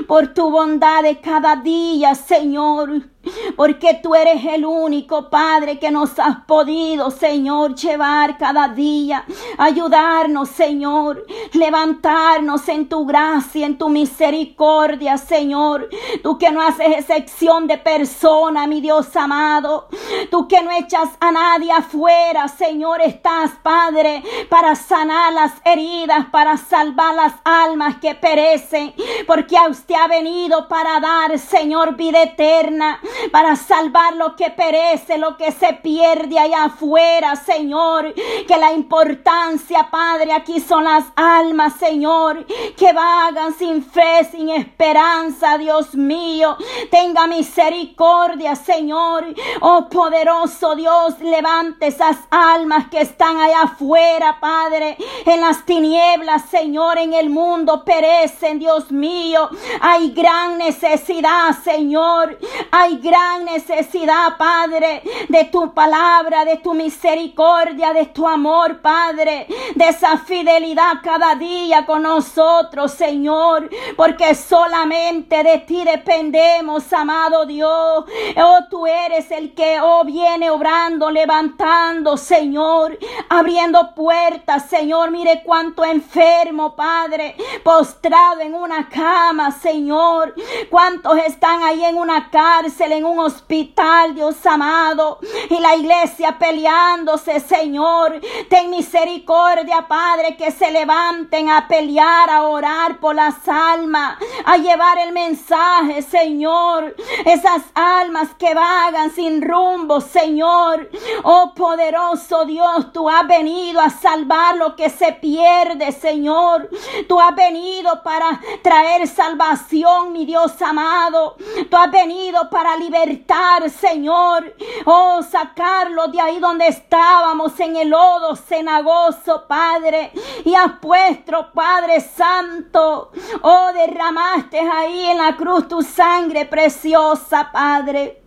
Por 0.06 0.28
tu 0.32 0.48
bondad 0.48 1.02
de 1.02 1.20
cada 1.20 1.56
día, 1.56 2.14
Señor 2.14 3.11
porque 3.56 4.00
tú 4.02 4.14
eres 4.14 4.44
el 4.44 4.64
único 4.64 5.30
Padre 5.30 5.78
que 5.78 5.90
nos 5.90 6.18
has 6.18 6.44
podido, 6.44 7.10
Señor, 7.10 7.74
llevar 7.74 8.38
cada 8.38 8.68
día, 8.68 9.24
ayudarnos, 9.58 10.48
Señor, 10.48 11.24
levantarnos 11.52 12.68
en 12.68 12.88
tu 12.88 13.06
gracia, 13.06 13.66
en 13.66 13.78
tu 13.78 13.88
misericordia, 13.88 15.18
Señor. 15.18 15.88
Tú 16.22 16.38
que 16.38 16.50
no 16.50 16.62
haces 16.62 16.98
excepción 16.98 17.66
de 17.66 17.78
persona, 17.78 18.66
mi 18.66 18.80
Dios 18.80 19.14
amado. 19.16 19.88
Tú 20.30 20.48
que 20.48 20.62
no 20.62 20.70
echas 20.72 21.10
a 21.20 21.30
nadie 21.32 21.72
afuera, 21.72 22.48
Señor, 22.48 23.00
estás, 23.02 23.52
Padre, 23.62 24.22
para 24.48 24.74
sanar 24.74 25.32
las 25.32 25.52
heridas, 25.64 26.26
para 26.30 26.56
salvar 26.56 27.14
las 27.14 27.34
almas 27.44 27.96
que 27.96 28.14
perecen, 28.14 28.94
porque 29.26 29.56
a 29.56 29.68
usted 29.68 29.94
ha 29.94 30.08
venido 30.08 30.68
para 30.68 31.00
dar, 31.00 31.38
Señor, 31.38 31.96
vida 31.96 32.22
eterna 32.22 33.00
para 33.30 33.56
salvar 33.56 34.14
lo 34.16 34.36
que 34.36 34.50
perece, 34.50 35.18
lo 35.18 35.36
que 35.36 35.52
se 35.52 35.74
pierde 35.74 36.38
allá 36.38 36.64
afuera, 36.64 37.36
Señor. 37.36 38.14
Que 38.14 38.56
la 38.58 38.72
importancia, 38.72 39.88
Padre, 39.90 40.32
aquí 40.32 40.60
son 40.60 40.84
las 40.84 41.04
almas, 41.16 41.74
Señor, 41.78 42.44
que 42.76 42.92
vagan 42.92 43.54
sin 43.54 43.84
fe, 43.84 44.28
sin 44.30 44.48
esperanza, 44.50 45.58
Dios 45.58 45.94
mío. 45.94 46.56
Tenga 46.90 47.26
misericordia, 47.26 48.56
Señor. 48.56 49.24
Oh 49.60 49.88
poderoso 49.88 50.74
Dios, 50.74 51.18
levante 51.20 51.88
esas 51.88 52.16
almas 52.30 52.88
que 52.88 53.00
están 53.00 53.38
allá 53.38 53.62
afuera, 53.62 54.38
Padre, 54.40 54.96
en 55.24 55.40
las 55.40 55.64
tinieblas, 55.64 56.42
Señor, 56.50 56.98
en 56.98 57.14
el 57.14 57.30
mundo 57.30 57.84
perecen, 57.84 58.58
Dios 58.58 58.90
mío. 58.90 59.48
Hay 59.80 60.10
gran 60.12 60.58
necesidad, 60.58 61.56
Señor. 61.62 62.38
Hay 62.70 62.98
gran 63.02 63.44
necesidad, 63.44 64.36
Padre, 64.38 65.02
de 65.28 65.44
tu 65.46 65.74
palabra, 65.74 66.44
de 66.44 66.56
tu 66.58 66.72
misericordia, 66.72 67.92
de 67.92 68.06
tu 68.06 68.26
amor, 68.26 68.80
Padre, 68.80 69.46
de 69.74 69.88
esa 69.88 70.18
fidelidad 70.18 70.94
cada 71.02 71.34
día 71.34 71.84
con 71.84 72.02
nosotros, 72.04 72.92
Señor, 72.92 73.68
porque 73.96 74.34
solamente 74.34 75.42
de 75.42 75.58
ti 75.58 75.84
dependemos, 75.84 76.90
amado 76.92 77.44
Dios. 77.44 78.04
Oh, 78.36 78.58
tú 78.70 78.86
eres 78.86 79.30
el 79.30 79.54
que 79.54 79.80
oh, 79.82 80.04
viene 80.04 80.50
obrando, 80.50 81.10
levantando, 81.10 82.16
Señor, 82.16 82.98
abriendo 83.28 83.94
puertas, 83.94 84.68
Señor. 84.68 85.10
Mire 85.10 85.42
cuánto 85.44 85.84
enfermo, 85.84 86.76
Padre, 86.76 87.34
postrado 87.64 88.40
en 88.40 88.54
una 88.54 88.88
cama, 88.88 89.50
Señor. 89.50 90.34
Cuántos 90.70 91.18
están 91.18 91.62
ahí 91.62 91.84
en 91.84 91.96
una 91.96 92.30
cárcel, 92.30 92.91
en 92.92 93.04
un 93.04 93.18
hospital, 93.18 94.14
Dios 94.14 94.44
amado, 94.46 95.18
y 95.50 95.58
la 95.58 95.76
iglesia 95.76 96.38
peleándose, 96.38 97.40
Señor. 97.40 98.20
Ten 98.48 98.70
misericordia, 98.70 99.86
Padre, 99.88 100.36
que 100.36 100.50
se 100.50 100.70
levanten 100.70 101.50
a 101.50 101.68
pelear, 101.68 102.30
a 102.30 102.42
orar 102.42 103.00
por 103.00 103.14
las 103.14 103.48
almas, 103.48 104.18
a 104.44 104.56
llevar 104.56 104.98
el 104.98 105.12
mensaje, 105.12 106.02
Señor. 106.02 106.94
Esas 107.24 107.62
almas 107.74 108.34
que 108.38 108.54
vagan 108.54 109.10
sin 109.10 109.42
rumbo, 109.42 110.00
Señor. 110.00 110.90
Oh 111.22 111.52
poderoso 111.54 112.44
Dios, 112.44 112.92
tú 112.92 113.08
has 113.08 113.26
venido 113.26 113.80
a 113.80 113.90
salvar 113.90 114.56
lo 114.56 114.76
que 114.76 114.90
se 114.90 115.12
pierde, 115.12 115.92
Señor. 115.92 116.68
Tú 117.08 117.20
has 117.20 117.34
venido 117.34 118.02
para 118.02 118.40
traer 118.62 119.06
salvación, 119.06 120.12
mi 120.12 120.24
Dios 120.24 120.60
amado. 120.62 121.36
Tú 121.70 121.76
has 121.76 121.90
venido 121.90 122.50
para 122.50 122.76
libertar, 122.82 123.68
Señor. 123.70 124.54
Oh, 124.84 125.22
sacarlo 125.22 126.08
de 126.08 126.20
ahí 126.20 126.38
donde 126.38 126.66
estábamos, 126.68 127.58
en 127.60 127.76
el 127.76 127.90
lodo 127.90 128.36
cenagoso, 128.36 129.44
Padre. 129.46 130.12
Y 130.44 130.54
has 130.54 130.72
puesto, 130.80 131.52
Padre 131.52 132.00
Santo. 132.00 133.10
Oh, 133.42 133.68
derramaste 133.72 134.60
ahí 134.60 135.06
en 135.06 135.18
la 135.18 135.36
cruz 135.36 135.68
tu 135.68 135.82
sangre 135.82 136.46
preciosa, 136.46 137.50
Padre. 137.52 138.22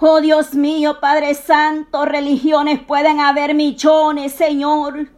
Oh 0.00 0.20
Dios 0.20 0.54
mío, 0.54 1.00
Padre 1.00 1.34
Santo, 1.34 2.04
religiones 2.04 2.80
pueden 2.80 3.20
haber 3.20 3.54
millones, 3.54 4.32
Señor. 4.32 5.17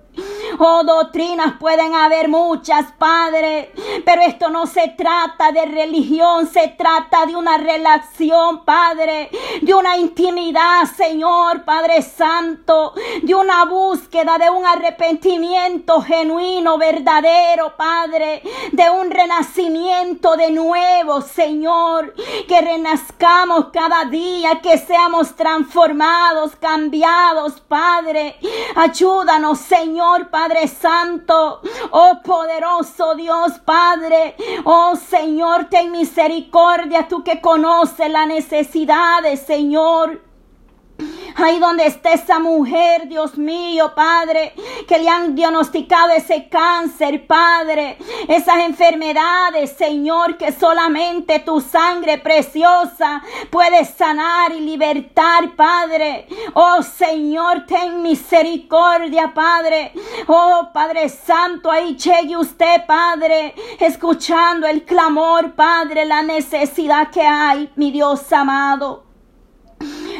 Oh, 0.58 0.82
doctrinas 0.84 1.54
pueden 1.58 1.94
haber 1.94 2.28
muchas, 2.28 2.92
Padre, 2.98 3.72
pero 4.04 4.22
esto 4.22 4.50
no 4.50 4.66
se 4.66 4.88
trata 4.88 5.52
de 5.52 5.64
religión, 5.64 6.46
se 6.46 6.68
trata 6.68 7.24
de 7.26 7.36
una 7.36 7.56
relación, 7.56 8.64
Padre, 8.64 9.30
de 9.62 9.72
una 9.72 9.96
intimidad, 9.96 10.84
Señor, 10.84 11.64
Padre 11.64 12.02
Santo, 12.02 12.92
de 13.22 13.34
una 13.34 13.64
búsqueda, 13.64 14.38
de 14.38 14.50
un 14.50 14.66
arrepentimiento 14.66 16.02
genuino, 16.02 16.76
verdadero, 16.78 17.76
Padre, 17.76 18.42
de 18.72 18.90
un 18.90 19.10
renacimiento 19.10 20.36
de 20.36 20.50
nuevo, 20.50 21.20
Señor, 21.20 22.14
que 22.46 22.60
renazcamos 22.60 23.66
cada 23.72 24.04
día, 24.04 24.60
que 24.60 24.78
seamos 24.78 25.34
transformados, 25.36 26.56
cambiados, 26.56 27.60
Padre. 27.60 28.36
Ayúdanos, 28.76 29.58
Señor, 29.60 30.09
Padre 30.30 30.66
Santo, 30.68 31.60
oh 31.92 32.20
poderoso 32.24 33.14
Dios 33.14 33.58
Padre, 33.64 34.34
oh 34.64 34.96
Señor, 34.96 35.66
ten 35.70 35.92
misericordia, 35.92 37.06
tú 37.08 37.22
que 37.22 37.40
conoces 37.40 38.10
las 38.10 38.26
necesidades, 38.26 39.40
Señor. 39.40 40.29
Ahí 41.36 41.58
donde 41.58 41.86
está 41.86 42.12
esa 42.12 42.38
mujer, 42.38 43.08
Dios 43.08 43.38
mío, 43.38 43.92
Padre, 43.94 44.52
que 44.86 44.98
le 44.98 45.08
han 45.08 45.34
diagnosticado 45.34 46.12
ese 46.12 46.48
cáncer, 46.48 47.26
Padre, 47.26 47.96
esas 48.28 48.58
enfermedades, 48.58 49.72
Señor, 49.72 50.36
que 50.36 50.52
solamente 50.52 51.38
tu 51.38 51.60
sangre 51.60 52.18
preciosa 52.18 53.22
puede 53.50 53.84
sanar 53.84 54.52
y 54.52 54.60
libertar, 54.60 55.54
Padre. 55.56 56.26
Oh 56.54 56.82
Señor, 56.82 57.64
ten 57.66 58.02
misericordia, 58.02 59.32
Padre. 59.32 59.92
Oh 60.26 60.68
Padre 60.72 61.08
Santo, 61.08 61.70
ahí 61.70 61.96
llegue 61.96 62.36
usted, 62.36 62.84
Padre, 62.86 63.54
escuchando 63.78 64.66
el 64.66 64.84
clamor, 64.84 65.52
Padre, 65.54 66.04
la 66.04 66.22
necesidad 66.22 67.10
que 67.10 67.22
hay, 67.22 67.70
mi 67.76 67.90
Dios 67.90 68.32
amado. 68.32 69.09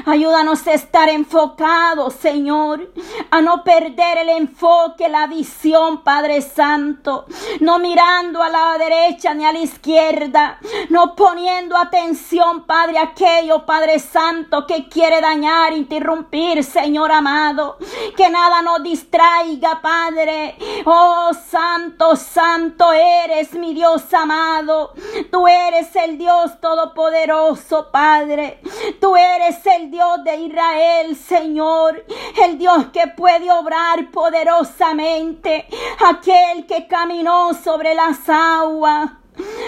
Ayúdanos 0.06 0.66
a 0.66 0.74
estar 0.74 1.08
enfocados, 1.08 2.14
Señor, 2.14 2.92
a 3.30 3.40
no 3.40 3.62
perder 3.64 4.18
el 4.18 4.28
enfoque, 4.30 5.08
la 5.08 5.26
visión, 5.26 6.02
Padre 6.02 6.42
Santo, 6.42 7.26
no 7.60 7.78
mirando 7.78 8.42
a 8.42 8.48
la 8.48 8.78
derecha 8.78 9.34
ni 9.34 9.44
a 9.44 9.52
la 9.52 9.58
izquierda, 9.58 10.58
no 10.88 11.14
poniendo 11.14 11.76
atención, 11.76 12.64
Padre, 12.64 12.98
aquello, 12.98 13.66
Padre 13.66 13.98
Santo, 13.98 14.66
que 14.66 14.88
quiere 14.88 15.20
dañar, 15.20 15.72
interrumpir, 15.72 16.64
Señor 16.64 17.12
amado, 17.12 17.78
que 18.16 18.30
nada 18.30 18.62
nos 18.62 18.82
distraiga, 18.82 19.80
Padre. 19.80 20.56
Oh, 20.84 21.30
Santo, 21.34 22.16
Santo 22.16 22.92
eres 22.92 23.52
mi 23.52 23.74
Dios 23.74 24.12
amado. 24.14 24.92
Tú 25.30 25.46
eres 25.46 25.94
el 25.96 26.18
Dios 26.18 26.60
todopoderoso, 26.60 27.90
Padre. 27.90 28.60
Tú 29.00 29.16
eres 29.16 29.64
el 29.66 29.89
Dios 29.90 30.22
de 30.24 30.36
Israel, 30.36 31.16
Señor. 31.16 32.04
El 32.42 32.58
Dios 32.58 32.86
que 32.92 33.08
puede 33.08 33.50
obrar 33.50 34.10
poderosamente. 34.10 35.66
Aquel 36.08 36.66
que 36.66 36.86
caminó 36.86 37.54
sobre 37.54 37.94
las 37.94 38.28
aguas. 38.28 39.19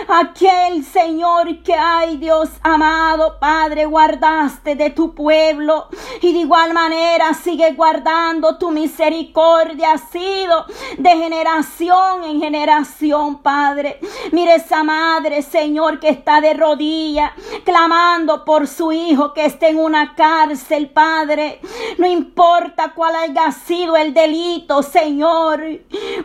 Aquel 0.09 0.85
Señor 0.85 1.63
que 1.63 1.75
hay, 1.75 2.17
Dios 2.17 2.51
amado, 2.63 3.39
Padre, 3.39 3.87
guardaste 3.87 4.75
de 4.75 4.91
tu 4.91 5.15
pueblo 5.15 5.89
y 6.21 6.33
de 6.33 6.41
igual 6.41 6.73
manera 6.75 7.33
sigue 7.35 7.73
guardando 7.73 8.59
tu 8.59 8.71
misericordia. 8.71 9.93
Ha 9.93 9.99
sido 9.99 10.67
de 10.99 11.11
generación 11.11 12.25
en 12.25 12.41
generación, 12.41 13.43
Padre. 13.43 14.01
Mire 14.33 14.57
esa 14.57 14.83
madre, 14.83 15.43
Señor, 15.43 16.01
que 16.01 16.09
está 16.09 16.41
de 16.41 16.55
rodillas 16.55 17.33
clamando 17.65 18.45
por 18.45 18.67
su 18.67 18.93
hijo 18.93 19.33
que 19.33 19.47
esté 19.47 19.69
en 19.69 19.79
una 19.79 20.15
cárcel, 20.15 20.91
Padre. 20.91 21.61
No 21.99 22.07
importa 22.07 22.93
cuál 22.95 23.17
haya 23.17 23.51
sido 23.53 23.97
el 23.97 24.13
delito, 24.13 24.83
Señor. 24.83 25.63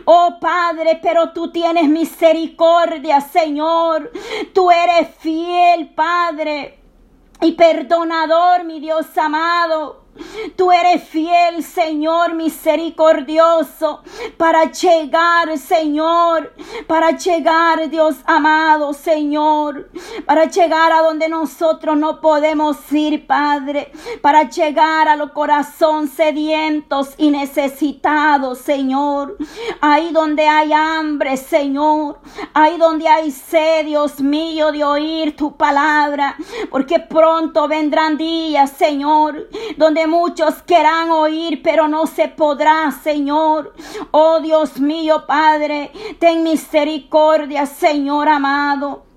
Oh 0.04 0.38
Padre, 0.40 0.98
pero 1.02 1.32
tú 1.32 1.50
tienes 1.50 1.88
misericordia, 1.88 3.20
Señor. 3.20 3.37
Tú 4.52 4.70
eres 4.70 5.08
fiel, 5.18 5.90
Padre. 5.94 6.78
Y 7.40 7.52
perdonador, 7.52 8.64
mi 8.64 8.80
Dios 8.80 9.16
amado. 9.16 10.07
Tú 10.56 10.72
eres 10.72 11.04
fiel, 11.04 11.62
Señor, 11.62 12.34
misericordioso, 12.34 14.02
para 14.36 14.70
llegar, 14.70 15.56
Señor, 15.58 16.54
para 16.86 17.12
llegar, 17.12 17.88
Dios 17.90 18.16
amado, 18.26 18.92
Señor, 18.92 19.90
para 20.26 20.46
llegar 20.46 20.92
a 20.92 21.02
donde 21.02 21.28
nosotros 21.28 21.96
no 21.96 22.20
podemos 22.20 22.76
ir, 22.92 23.26
Padre, 23.26 23.92
para 24.20 24.48
llegar 24.48 25.08
a 25.08 25.16
los 25.16 25.32
corazones 25.32 25.78
sedientos 26.12 27.14
y 27.16 27.30
necesitados, 27.30 28.58
Señor, 28.58 29.36
ahí 29.80 30.10
donde 30.12 30.46
hay 30.46 30.72
hambre, 30.72 31.36
Señor, 31.36 32.18
ahí 32.52 32.76
donde 32.78 33.08
hay 33.08 33.30
sed, 33.30 33.86
Dios 33.86 34.20
mío, 34.20 34.72
de 34.72 34.84
oír 34.84 35.36
tu 35.36 35.56
palabra, 35.56 36.36
porque 36.70 36.98
pronto 36.98 37.68
vendrán 37.68 38.16
días, 38.16 38.70
Señor, 38.70 39.48
donde 39.76 40.07
muchos 40.08 40.62
quieran 40.66 41.10
oír, 41.10 41.60
pero 41.62 41.88
no 41.88 42.06
se 42.06 42.28
podrá, 42.28 42.90
Señor. 42.90 43.74
Oh 44.10 44.40
Dios 44.40 44.80
mío, 44.80 45.24
Padre, 45.26 45.92
ten 46.18 46.42
misericordia, 46.42 47.66
Señor 47.66 48.28
amado. 48.28 49.07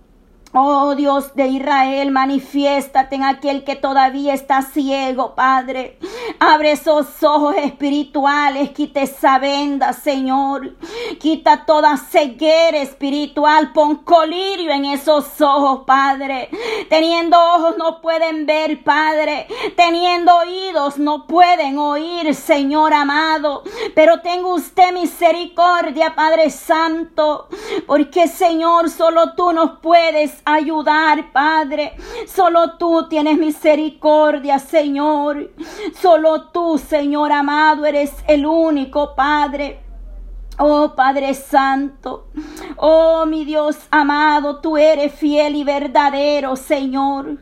Oh 0.53 0.96
Dios 0.96 1.34
de 1.34 1.48
Israel, 1.48 2.12
manifiéstate 2.12 3.15
en 3.15 3.24
aquel 3.24 3.63
que 3.63 3.77
todavía 3.77 4.34
está 4.34 4.62
ciego, 4.62 5.34
Padre. 5.34 5.98
Abre 6.41 6.74
esos 6.74 7.24
ojos 7.24 7.55
espirituales, 7.55 8.72
quita 8.72 9.00
esa 9.00 9.39
venda, 9.39 9.93
Señor. 9.93 10.75
Quita 11.22 11.65
toda 11.65 11.96
ceguera 11.96 12.79
espiritual, 12.79 13.72
pon 13.72 13.98
colirio 13.98 14.74
en 14.74 14.84
esos 14.84 15.39
ojos, 15.39 15.84
Padre. 15.86 16.50
Teniendo 16.89 17.38
ojos 17.39 17.77
no 17.77 18.01
pueden 18.01 18.46
ver, 18.46 18.84
Padre. 18.84 19.48
Teniendo 19.77 20.36
oídos 20.36 20.98
no 20.98 21.27
pueden 21.27 21.77
oír, 21.77 22.36
Señor 22.36 22.93
amado. 22.93 23.63
Pero 23.96 24.20
tengo 24.20 24.53
usted 24.55 24.91
misericordia, 24.91 26.13
Padre 26.13 26.50
Santo, 26.50 27.48
porque 27.88 28.27
Señor, 28.27 28.89
solo 28.89 29.34
tú 29.36 29.53
nos 29.53 29.79
puedes 29.79 30.40
ayudar, 30.45 31.31
Padre. 31.31 31.93
Solo 32.27 32.77
tú 32.77 33.07
tienes 33.10 33.38
misericordia, 33.38 34.60
Señor. 34.60 35.51
Solo 36.00 36.50
tú, 36.50 36.77
Señor 36.77 37.31
amado, 37.31 37.86
eres 37.86 38.13
el 38.27 38.45
único, 38.45 39.16
Padre. 39.16 39.81
Oh 40.57 40.94
Padre 40.96 41.33
Santo, 41.33 42.27
oh 42.77 43.25
mi 43.25 43.46
Dios 43.46 43.77
amado, 43.89 44.57
tú 44.59 44.77
eres 44.77 45.11
fiel 45.13 45.55
y 45.55 45.63
verdadero, 45.63 46.55
Señor. 46.55 47.39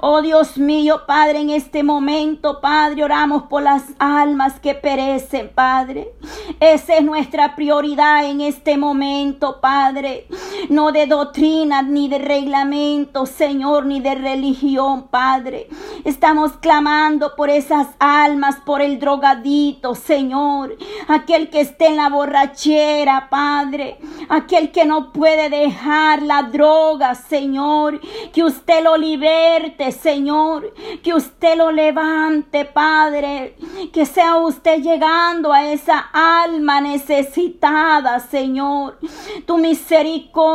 Oh 0.00 0.22
Dios 0.22 0.56
mío, 0.56 1.02
Padre, 1.06 1.40
en 1.40 1.50
este 1.50 1.82
momento, 1.82 2.60
Padre, 2.60 3.04
oramos 3.04 3.44
por 3.44 3.62
las 3.62 3.84
almas 3.98 4.60
que 4.60 4.74
perecen, 4.74 5.50
Padre. 5.52 6.14
Esa 6.60 6.96
es 6.96 7.04
nuestra 7.04 7.56
prioridad 7.56 8.24
en 8.24 8.40
este 8.40 8.76
momento, 8.76 9.60
Padre. 9.60 10.26
No 10.68 10.92
de 10.92 11.06
doctrina, 11.06 11.82
ni 11.82 12.08
de 12.08 12.18
reglamento, 12.18 13.26
Señor, 13.26 13.86
ni 13.86 14.00
de 14.00 14.14
religión, 14.14 15.08
Padre. 15.08 15.68
Estamos 16.04 16.52
clamando 16.52 17.34
por 17.36 17.50
esas 17.50 17.88
almas, 17.98 18.56
por 18.64 18.82
el 18.82 18.98
drogadito, 18.98 19.94
Señor. 19.94 20.76
Aquel 21.08 21.50
que 21.50 21.60
esté 21.60 21.86
en 21.86 21.96
la 21.96 22.08
borrachera, 22.08 23.28
Padre. 23.30 23.98
Aquel 24.28 24.72
que 24.72 24.84
no 24.84 25.12
puede 25.12 25.48
dejar 25.50 26.22
la 26.22 26.42
droga, 26.42 27.14
Señor. 27.14 28.00
Que 28.32 28.44
usted 28.44 28.82
lo 28.82 28.96
libere 28.96 29.76
Señor. 29.92 30.74
Que 31.02 31.14
usted 31.14 31.56
lo 31.56 31.70
levante, 31.70 32.64
Padre. 32.64 33.56
Que 33.92 34.06
sea 34.06 34.36
usted 34.36 34.82
llegando 34.82 35.52
a 35.52 35.70
esa 35.70 35.98
alma 36.12 36.80
necesitada, 36.80 38.20
Señor. 38.20 38.98
Tu 39.46 39.58
misericordia, 39.58 40.47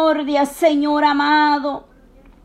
Señor 0.46 1.04
amado. 1.04 1.93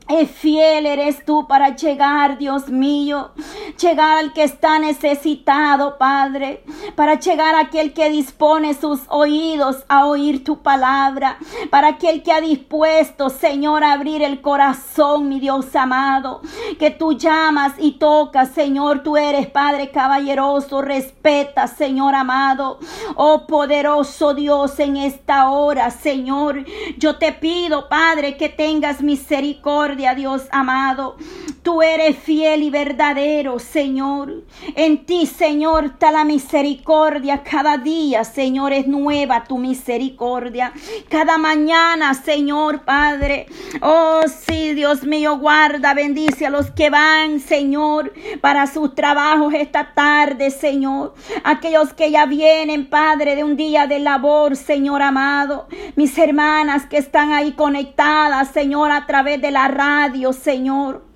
Es 0.09 0.31
fiel 0.31 0.87
eres 0.87 1.23
tú 1.27 1.47
para 1.47 1.77
llegar, 1.77 2.39
Dios 2.39 2.71
mío, 2.71 3.33
llegar 3.79 4.17
al 4.17 4.33
que 4.33 4.43
está 4.43 4.79
necesitado, 4.79 5.99
Padre, 5.99 6.65
para 6.97 7.21
llegar 7.21 7.55
a 7.55 7.61
aquel 7.61 7.93
que 7.93 8.09
dispone 8.09 8.73
sus 8.73 9.03
oídos 9.09 9.85
a 9.87 10.07
oír 10.07 10.45
tu 10.45 10.63
palabra, 10.63 11.37
para 11.69 11.89
aquel 11.89 12.23
que 12.23 12.33
ha 12.33 12.41
dispuesto, 12.41 13.29
Señor, 13.29 13.85
a 13.85 13.93
abrir 13.93 14.23
el 14.23 14.41
corazón, 14.41 15.29
mi 15.29 15.41
Dios 15.41 15.77
amado, 15.77 16.41
que 16.79 16.91
tú 16.91 17.13
llamas 17.13 17.75
y 17.79 17.99
tocas, 17.99 18.49
Señor, 18.49 19.03
tú 19.03 19.19
eres 19.19 19.49
Padre 19.49 19.91
caballeroso, 19.91 20.81
respeta, 20.81 21.67
Señor 21.67 22.15
amado, 22.15 22.79
oh 23.15 23.47
poderoso 23.47 24.33
Dios, 24.33 24.79
en 24.81 24.97
esta 24.97 25.51
hora, 25.51 25.91
Señor, 25.91 26.65
yo 26.97 27.19
te 27.19 27.33
pido, 27.33 27.91
Padre, 27.91 28.39
que 28.39 28.49
tengas 28.49 29.03
misericordia 29.03 29.98
Dios 29.99 30.47
amado. 30.53 31.17
Tú 31.63 31.83
eres 31.83 32.17
fiel 32.17 32.63
y 32.63 32.71
verdadero, 32.71 33.59
Señor. 33.59 34.45
En 34.77 35.05
ti, 35.05 35.27
Señor, 35.27 35.87
está 35.87 36.13
la 36.13 36.25
misericordia. 36.25 37.43
Cada 37.43 37.77
día, 37.77 38.23
Señor, 38.23 38.73
es 38.73 38.87
nueva 38.87 39.45
tu 39.45 39.59
misericordia. 39.59 40.73
Cada 41.09 41.37
mañana, 41.37 42.15
Señor, 42.15 42.83
Padre. 42.85 43.47
Oh, 43.83 44.23
sí, 44.29 44.73
Dios 44.75 45.03
mío, 45.03 45.39
guarda, 45.39 45.95
bendice 45.95 46.47
a 46.47 46.51
los 46.51 46.71
que 46.71 46.91
van, 46.91 47.41
Señor, 47.41 48.13
para 48.41 48.67
sus 48.69 48.95
trabajos 48.95 49.53
esta 49.53 49.93
tarde, 49.95 50.51
Señor. 50.51 51.15
Aquellos 51.43 51.93
que 51.93 52.11
ya 52.13 52.25
vienen, 52.27 52.89
Padre, 52.89 53.35
de 53.35 53.45
un 53.45 53.57
día 53.57 53.87
de 53.89 53.99
labor, 53.99 54.57
Señor 54.57 55.03
amado. 55.03 55.67
Mis 55.97 56.17
hermanas 56.17 56.87
que 56.87 56.99
están 56.99 57.33
ahí 57.33 57.53
conectadas, 57.53 58.53
Señor, 58.53 58.93
a 58.93 59.05
través 59.05 59.43
de 59.43 59.51
la 59.51 59.67
radio 59.67 59.88
Dios 60.13 60.37
Señor. 60.37 61.08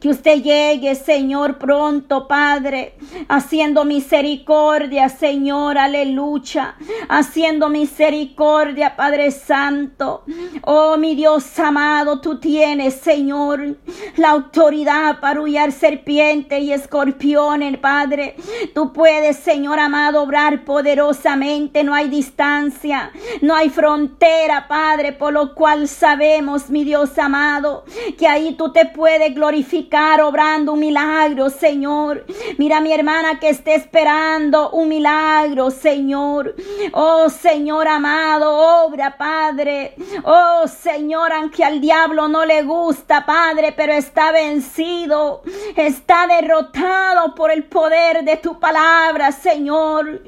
Que 0.00 0.08
usted 0.08 0.42
llegue, 0.42 0.94
Señor, 0.94 1.58
pronto, 1.58 2.28
Padre, 2.28 2.94
haciendo 3.28 3.84
misericordia, 3.84 5.08
Señor, 5.08 5.76
aleluya, 5.76 6.76
haciendo 7.08 7.68
misericordia, 7.68 8.96
Padre 8.96 9.30
Santo. 9.30 10.24
Oh, 10.62 10.96
mi 10.96 11.14
Dios 11.14 11.58
amado, 11.58 12.20
tú 12.20 12.38
tienes, 12.38 12.94
Señor, 12.94 13.76
la 14.16 14.30
autoridad 14.30 15.20
para 15.20 15.40
huyar 15.40 15.72
serpientes 15.72 16.62
y 16.62 16.72
escorpiones, 16.72 17.76
Padre. 17.78 18.36
Tú 18.74 18.92
puedes, 18.92 19.36
Señor 19.36 19.80
amado, 19.80 20.22
obrar 20.22 20.64
poderosamente, 20.64 21.84
no 21.84 21.92
hay 21.92 22.08
distancia, 22.08 23.10
no 23.42 23.54
hay 23.54 23.68
frontera, 23.68 24.66
Padre, 24.68 25.12
por 25.12 25.32
lo 25.32 25.54
cual 25.54 25.88
sabemos, 25.88 26.70
mi 26.70 26.84
Dios 26.84 27.18
amado, 27.18 27.84
que 28.16 28.26
ahí 28.26 28.54
tú 28.54 28.72
te 28.72 28.86
puedes 28.86 29.34
glorificar 29.34 29.47
glorificar 29.48 30.20
obrando 30.20 30.74
un 30.74 30.80
milagro, 30.80 31.48
Señor. 31.48 32.26
Mira 32.58 32.82
mi 32.82 32.92
hermana 32.92 33.40
que 33.40 33.48
esté 33.48 33.76
esperando 33.76 34.70
un 34.72 34.90
milagro, 34.90 35.70
Señor. 35.70 36.54
Oh 36.92 37.30
Señor 37.30 37.88
amado, 37.88 38.84
obra, 38.84 39.16
Padre. 39.16 39.94
Oh 40.24 40.68
Señor, 40.68 41.32
aunque 41.32 41.64
al 41.64 41.80
diablo 41.80 42.28
no 42.28 42.44
le 42.44 42.62
gusta, 42.62 43.24
Padre, 43.24 43.72
pero 43.72 43.94
está 43.94 44.32
vencido, 44.32 45.40
está 45.74 46.26
derrotado 46.26 47.34
por 47.34 47.50
el 47.50 47.64
poder 47.64 48.24
de 48.24 48.36
tu 48.36 48.60
palabra, 48.60 49.32
Señor. 49.32 50.24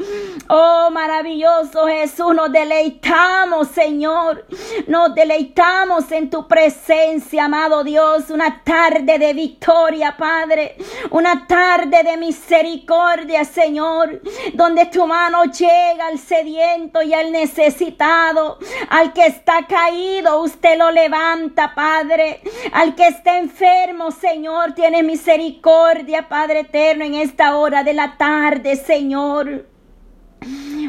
Oh 0.49 0.89
maravilloso 0.91 1.87
Jesús, 1.89 2.35
nos 2.35 2.51
deleitamos, 2.51 3.69
Señor. 3.69 4.47
Nos 4.87 5.15
deleitamos 5.15 6.11
en 6.11 6.31
tu 6.31 6.49
presencia, 6.49 7.45
amado 7.45 7.85
Dios. 7.85 8.31
Una 8.31 8.63
tarde 8.65 9.10
de 9.19 9.35
victoria, 9.35 10.17
Padre. 10.17 10.77
Una 11.11 11.47
tarde 11.47 12.03
de 12.03 12.17
misericordia, 12.17 13.45
Señor. 13.45 14.23
Donde 14.55 14.87
tu 14.87 15.07
mano 15.07 15.45
llega 15.45 16.07
al 16.07 16.19
sediento 16.19 17.03
y 17.03 17.13
al 17.15 17.33
necesitado. 17.33 18.59
Al 18.89 19.13
que 19.13 19.27
está 19.27 19.67
caído, 19.67 20.41
usted 20.43 20.79
lo 20.79 20.91
levanta, 20.91 21.75
Padre. 21.75 22.41
Al 22.73 22.95
que 22.95 23.09
está 23.09 23.39
enfermo, 23.39 24.11
Señor, 24.11 24.73
tiene 24.73 25.03
misericordia, 25.03 26.29
Padre 26.29 26.61
eterno, 26.61 27.05
en 27.05 27.15
esta 27.15 27.57
hora 27.57 27.83
de 27.83 27.95
la 27.95 28.17
tarde, 28.17 28.77
Señor. 28.77 29.67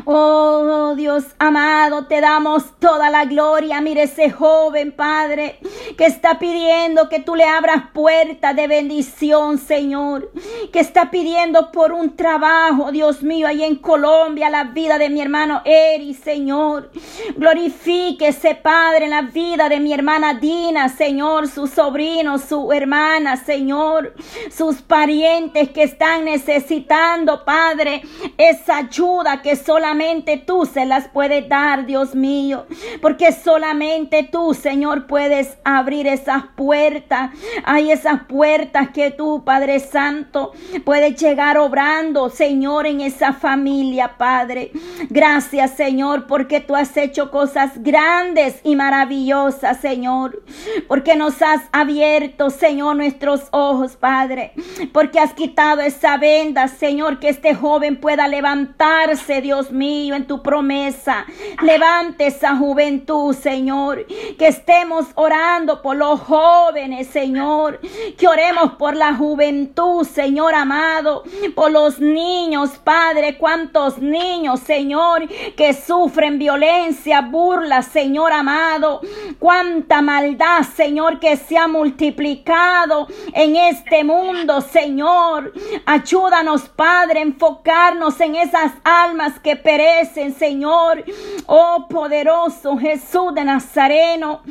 Oh 0.06 0.94
Dios 0.96 1.24
amado, 1.40 2.06
te 2.06 2.22
damos 2.22 2.78
toda 2.80 3.10
la 3.10 3.26
gloria. 3.26 3.82
Mire 3.82 4.04
ese 4.04 4.30
joven 4.30 4.92
Padre 4.92 5.60
que 5.98 6.06
está 6.06 6.40
pidiendo 6.40 7.10
que 7.10 7.20
tú 7.20 7.36
le 7.36 7.46
abras 7.46 7.84
puertas 7.94 8.56
de 8.56 8.68
bendición, 8.68 9.58
Señor. 9.58 10.32
Que 10.72 10.80
está 10.80 11.12
pidiendo 11.12 11.72
por 11.72 11.92
un 11.92 12.16
trabajo, 12.16 12.92
Dios 12.92 13.24
mío, 13.24 13.48
ahí 13.48 13.64
en 13.64 13.76
Colombia, 13.76 14.50
la 14.50 14.66
vida 14.66 14.98
de 14.98 15.10
mi 15.10 15.22
hermano 15.22 15.62
Eri, 15.66 16.14
Señor. 16.14 16.92
Glorifíquese, 17.36 18.56
Padre, 18.56 19.06
en 19.06 19.12
la 19.12 19.22
vida 19.22 19.70
de 19.70 19.80
mi 19.80 19.94
hermana 19.94 20.34
Dina, 20.36 20.90
Señor, 20.90 21.48
sus 21.48 21.72
sobrinos, 21.72 22.42
su 22.44 22.72
hermana, 22.72 23.38
Señor, 23.38 24.14
sus 24.56 24.82
parientes 24.82 25.70
que 25.70 25.84
están 25.84 26.26
necesitando, 26.26 27.44
Padre, 27.46 28.04
esa 28.38 28.78
ayuda 28.78 29.42
que 29.42 29.56
solamente 29.82 30.38
tú 30.38 30.68
se 30.68 30.86
las 30.86 31.08
puedes 31.08 31.50
dar, 31.50 31.88
Dios 31.88 32.14
mío, 32.14 32.68
porque 33.02 33.32
solamente 33.32 34.22
tú, 34.32 34.54
Señor, 34.54 35.08
puedes 35.08 35.58
abrir 35.64 36.06
esas 36.06 36.44
puertas. 36.56 37.32
Hay 37.64 37.90
esas 37.90 38.26
puertas 38.26 38.90
que 38.90 39.10
tú, 39.10 39.44
Padre 39.44 39.80
Santo, 39.80 40.52
puedes 40.86 41.20
llegar 41.20 41.58
obrando, 41.58 42.30
Señor, 42.30 42.86
en 42.86 43.02
esa 43.02 43.34
familia, 43.34 44.20
Padre. 44.20 44.72
Gracias, 45.10 45.72
Señor, 45.72 46.28
porque 46.28 46.60
tú 46.60 46.76
has 46.76 46.96
hecho 46.96 47.32
cosas 47.32 47.72
grandes 47.82 48.60
y 48.64 48.76
maravillosas, 48.76 49.82
Señor, 49.82 50.44
porque 50.88 51.16
nos 51.16 51.42
has 51.42 51.62
abierto, 51.72 52.52
Señor, 52.52 52.98
nuestros 52.98 53.48
ojos, 53.50 53.96
Padre, 53.96 54.54
porque 54.94 55.18
has 55.18 55.34
quitado 55.34 55.82
esa 55.82 56.18
venda, 56.18 56.68
Señor, 56.68 57.20
que 57.20 57.30
este 57.30 57.56
joven 57.56 58.00
pueda 58.00 58.28
levantarse, 58.28 59.42
Dios 59.42 59.71
mío, 59.72 60.16
en 60.16 60.28
tu 60.28 60.42
promesa. 60.42 61.26
Levante 61.62 62.28
esa 62.28 62.56
juventud, 62.56 63.36
Señor. 63.36 64.06
Que 64.38 64.48
estemos 64.48 65.08
orando 65.16 65.82
por 65.82 65.96
los 65.96 66.20
jóvenes, 66.22 67.08
Señor. 67.08 67.80
Que 68.18 68.28
oremos 68.28 68.74
por 68.74 68.96
la 68.96 69.16
juventud, 69.16 70.06
Señor 70.06 70.54
amado. 70.56 71.24
Por 71.56 71.72
los 71.72 72.00
niños, 72.00 72.72
Padre. 72.84 73.38
Cuántos 73.38 73.98
niños, 74.00 74.60
Señor, 74.62 75.28
que 75.56 75.74
sufren 75.74 76.40
violencia, 76.40 77.22
burla, 77.22 77.82
Señor 77.82 78.32
amado. 78.34 79.02
Cuánta 79.40 80.02
maldad, 80.02 80.64
Señor, 80.64 81.20
que 81.20 81.38
se 81.38 81.58
ha 81.58 81.68
multiplicado 81.68 83.08
en 83.34 83.56
este 83.56 84.04
mundo, 84.04 84.62
Señor. 84.62 85.54
Ayúdanos, 85.86 86.70
Padre, 86.70 87.20
a 87.20 87.24
enfocarnos 87.24 88.20
en 88.20 88.36
esas 88.36 88.72
almas 88.84 89.40
que 89.40 89.56
perecen, 89.62 90.34
Señor. 90.34 91.04
Oh 91.46 91.88
poderoso 91.90 92.78
Jesús 92.78 93.34
de 93.34 93.44
Nazareno. 93.44 94.42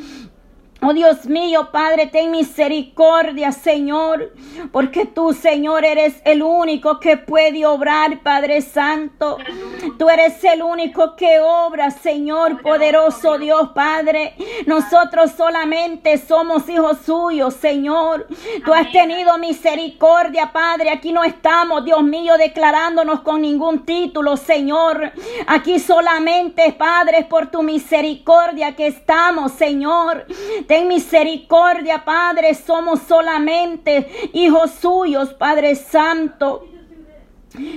Oh 0.83 0.93
Dios 0.93 1.27
mío, 1.27 1.69
Padre, 1.71 2.07
ten 2.07 2.31
misericordia, 2.31 3.51
Señor, 3.51 4.33
porque 4.71 5.05
tú, 5.05 5.31
Señor, 5.31 5.85
eres 5.85 6.19
el 6.25 6.41
único 6.41 6.99
que 6.99 7.17
puede 7.17 7.67
obrar, 7.67 8.23
Padre 8.23 8.61
Santo. 8.61 9.37
Tú 9.99 10.09
eres 10.09 10.43
el 10.43 10.63
único 10.63 11.15
que 11.15 11.39
obra, 11.39 11.91
Señor, 11.91 12.63
poderoso 12.63 13.37
Dios, 13.37 13.69
Padre. 13.75 14.33
Nosotros 14.65 15.33
solamente 15.37 16.17
somos 16.17 16.67
hijos 16.67 16.97
suyos, 17.05 17.53
Señor. 17.53 18.25
Tú 18.65 18.73
has 18.73 18.91
tenido 18.91 19.37
misericordia, 19.37 20.51
Padre. 20.51 20.89
Aquí 20.89 21.11
no 21.11 21.23
estamos, 21.23 21.85
Dios 21.85 22.01
mío, 22.01 22.39
declarándonos 22.39 23.21
con 23.21 23.43
ningún 23.43 23.85
título, 23.85 24.35
Señor. 24.35 25.11
Aquí 25.45 25.77
solamente, 25.77 26.73
Padre, 26.73 27.27
por 27.29 27.51
tu 27.51 27.61
misericordia 27.61 28.75
que 28.75 28.87
estamos, 28.87 29.51
Señor. 29.51 30.25
Ten 30.71 30.87
misericordia, 30.87 32.05
Padre. 32.05 32.53
Somos 32.53 33.01
solamente 33.01 34.31
hijos 34.31 34.71
suyos, 34.79 35.33
Padre 35.33 35.75
Santo. 35.75 36.65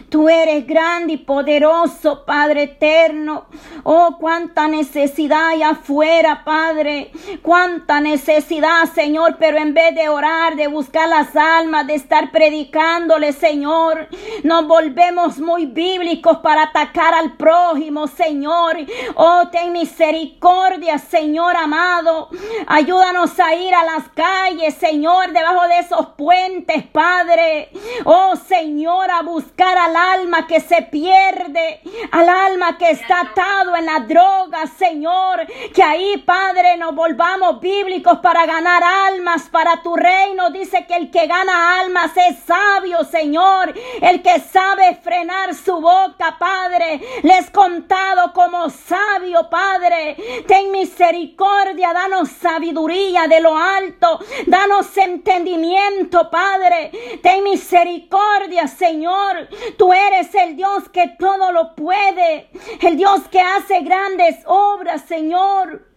Tú 0.09 0.29
eres 0.29 0.67
grande 0.67 1.15
y 1.15 1.17
poderoso, 1.17 2.25
Padre 2.25 2.65
eterno. 2.65 3.47
Oh, 3.83 4.19
cuánta 4.21 4.69
necesidad 4.69 5.49
hay 5.49 5.63
afuera, 5.63 6.45
Padre. 6.45 7.11
Cuánta 7.43 8.01
necesidad, 8.01 8.85
Señor. 8.95 9.37
Pero 9.39 9.59
en 9.59 9.75
vez 9.75 9.95
de 9.97 10.09
orar, 10.09 10.55
de 10.55 10.69
buscar 10.69 11.09
las 11.09 11.35
almas, 11.35 11.89
de 11.89 11.95
estar 11.95 12.31
predicándole, 12.31 13.33
Señor, 13.33 14.09
nos 14.45 14.67
volvemos 14.69 15.39
muy 15.39 15.67
bíblicos 15.67 16.39
para 16.39 16.65
atacar 16.65 17.13
al 17.13 17.37
prójimo, 17.37 18.07
Señor. 18.07 18.77
Oh, 19.17 19.49
ten 19.51 19.73
misericordia, 19.73 20.99
Señor 20.99 21.57
amado. 21.57 22.29
Ayúdanos 22.69 23.41
a 23.41 23.55
ir 23.57 23.75
a 23.75 23.85
las 23.85 24.09
calles, 24.11 24.75
Señor, 24.75 25.33
debajo 25.33 25.67
de 25.67 25.79
esos 25.81 26.07
puentes, 26.17 26.85
Padre. 26.85 27.71
Oh, 28.05 28.37
Señor, 28.37 29.11
a 29.11 29.23
buscar 29.23 29.64
al 29.67 29.97
alma 29.97 30.47
que 30.47 30.61
se 30.61 30.83
pierde, 30.83 31.81
al 32.11 32.29
alma 32.29 32.77
que 32.79 32.91
está 32.91 33.21
atado 33.21 33.77
en 33.77 33.87
la 33.87 34.01
droga, 34.01 34.67
Señor. 34.79 35.47
Que 35.75 35.83
ahí, 35.83 36.19
Padre, 36.19 36.77
nos 36.77 36.95
volvamos 36.95 37.61
bíblicos 37.61 38.19
para 38.19 38.47
ganar 38.47 38.83
almas 38.83 39.49
para 39.51 39.83
tu 39.83 39.97
reino. 39.97 40.51
Dice 40.51 40.87
que 40.87 40.95
el 40.97 41.11
que 41.11 41.27
gana 41.27 41.81
almas 41.81 42.13
es 42.17 42.39
sabio, 42.47 43.05
Señor. 43.05 43.75
El 44.01 44.23
que 44.23 44.41
sabe 44.41 44.97
frenar 45.03 45.55
su 45.55 45.81
boca, 45.81 46.37
Padre. 46.39 47.01
Les 47.23 47.51
contado 47.51 48.33
como 48.33 48.69
sabio, 48.71 49.49
Padre. 49.49 50.17
Ten 50.47 50.71
misericordia, 50.71 51.93
danos 51.93 52.29
sabiduría 52.29 53.27
de 53.29 53.41
lo 53.41 53.57
alto. 53.57 54.21
Danos 54.47 54.97
entendimiento, 54.97 56.31
Padre. 56.31 56.91
Ten 57.23 57.43
misericordia, 57.45 58.67
Señor. 58.69 59.49
Tú 59.77 59.93
eres 59.93 60.35
el 60.35 60.57
Dios 60.57 60.89
que 60.89 61.09
todo 61.19 61.53
lo 61.53 61.75
puede, 61.75 62.49
el 62.81 62.97
Dios 62.97 63.23
que 63.31 63.41
hace 63.41 63.81
grandes 63.81 64.37
obras, 64.47 65.03
Señor. 65.03 65.94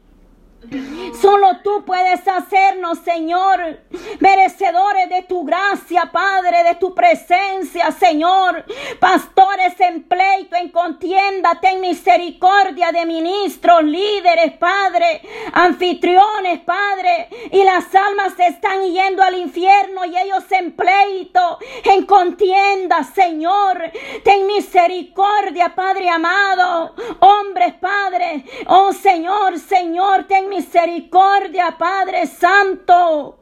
Solo 1.21 1.58
tú 1.63 1.84
puedes 1.86 2.27
hacernos, 2.27 2.99
Señor, 2.99 3.80
merecedores 4.19 5.10
de 5.10 5.23
tu 5.23 5.43
gracia, 5.43 6.10
Padre, 6.12 6.63
de 6.63 6.75
tu 6.75 6.93
presencia, 6.93 7.91
Señor. 7.91 8.65
Pastores 8.99 9.80
en 9.80 10.03
pleito, 10.03 10.56
en 10.56 10.69
contienda, 10.69 11.60
ten 11.62 11.82
misericordia 11.82 12.91
de 12.91 13.06
ministros, 13.06 13.84
líderes, 13.84 14.53
Padre, 14.53 15.21
anfitriones, 15.53 16.60
Padre. 16.60 17.30
Y 17.51 17.63
las 17.63 17.93
almas 17.95 18.34
se 18.36 18.47
están 18.47 18.84
yendo 18.84 19.23
al 19.23 19.38
infierno 19.38 20.06
y 20.06 20.17
ellos 20.17 20.43
en 20.51 20.75
pleito, 20.75 21.60
en 21.84 22.06
contienda, 22.06 23.03
Señor. 23.03 23.91
Ten 24.23 24.45
misericordia, 24.45 25.73
Padre 25.73 26.10
amado. 26.10 26.93
Hombres, 27.19 27.73
Padre. 27.80 28.45
Oh 28.67 28.91
Señor, 29.17 29.58
Señor, 29.58 30.25
ten 30.25 30.47
misericordia, 30.47 31.75
Padre 31.75 32.27
Santo. 32.27 33.39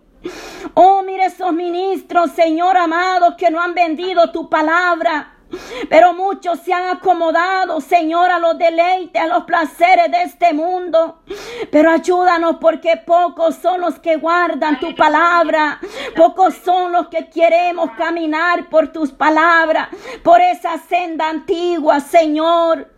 Oh, 0.74 1.02
mire 1.02 1.26
esos 1.26 1.52
ministros, 1.52 2.32
Señor 2.32 2.78
amado, 2.78 3.36
que 3.36 3.52
no 3.52 3.60
han 3.60 3.74
vendido 3.74 4.32
tu 4.32 4.50
palabra 4.50 5.34
Pero 5.90 6.14
muchos 6.14 6.60
se 6.62 6.72
han 6.72 6.88
acomodado, 6.96 7.82
Señor, 7.82 8.32
a 8.32 8.40
los 8.40 8.58
deleites, 8.58 9.22
a 9.22 9.28
los 9.28 9.44
placeres 9.44 10.10
de 10.12 10.24
este 10.24 10.54
mundo. 10.54 11.20
Pero 11.72 11.92
ayúdanos 11.92 12.56
porque 12.62 12.96
pocos 12.96 13.56
son 13.56 13.82
los 13.82 14.00
que 14.00 14.16
guardan 14.16 14.80
tu 14.80 14.96
palabra. 14.96 15.82
Pocos 16.16 16.56
son 16.64 16.94
los 16.94 17.10
que 17.10 17.30
queremos 17.30 17.92
caminar 17.98 18.70
por 18.70 18.94
tus 18.94 19.12
palabras, 19.12 19.90
por 20.24 20.40
esa 20.40 20.78
senda 20.78 21.30
antigua, 21.30 22.00
Señor. 22.00 22.95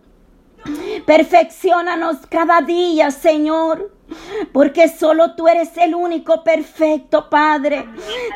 Perfeccionanos 1.06 2.18
cada 2.30 2.62
día, 2.62 3.12
Señor. 3.12 3.97
Porque 4.52 4.88
solo 4.88 5.36
tú 5.36 5.48
eres 5.48 5.76
el 5.78 5.96
único 5.96 6.44
perfecto, 6.44 7.30
Padre. 7.30 7.86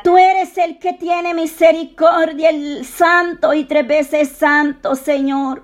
Tú 0.03 0.17
eres 0.17 0.57
el 0.57 0.79
que 0.79 0.93
tiene 0.93 1.33
misericordia, 1.33 2.49
el 2.49 2.85
santo 2.85 3.53
y 3.53 3.65
tres 3.65 3.87
veces 3.87 4.29
santo, 4.29 4.95
Señor. 4.95 5.63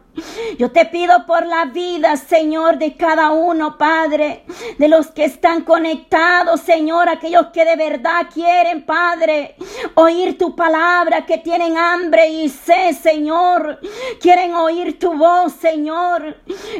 Yo 0.57 0.71
te 0.71 0.85
pido 0.85 1.27
por 1.27 1.45
la 1.45 1.65
vida, 1.65 2.17
Señor, 2.17 2.79
de 2.79 2.95
cada 2.95 3.29
uno, 3.29 3.77
Padre, 3.77 4.45
de 4.79 4.87
los 4.87 5.11
que 5.11 5.25
están 5.25 5.61
conectados, 5.63 6.61
Señor, 6.61 7.07
aquellos 7.07 7.47
que 7.47 7.63
de 7.63 7.75
verdad 7.75 8.27
quieren, 8.33 8.83
Padre, 8.83 9.55
oír 9.93 10.35
tu 10.35 10.55
palabra, 10.55 11.27
que 11.27 11.37
tienen 11.37 11.77
hambre 11.77 12.29
y 12.29 12.49
sed, 12.49 12.95
Señor, 12.95 13.79
quieren 14.19 14.55
oír 14.55 14.97
tu 14.97 15.13
voz, 15.13 15.53
Señor. 15.53 16.37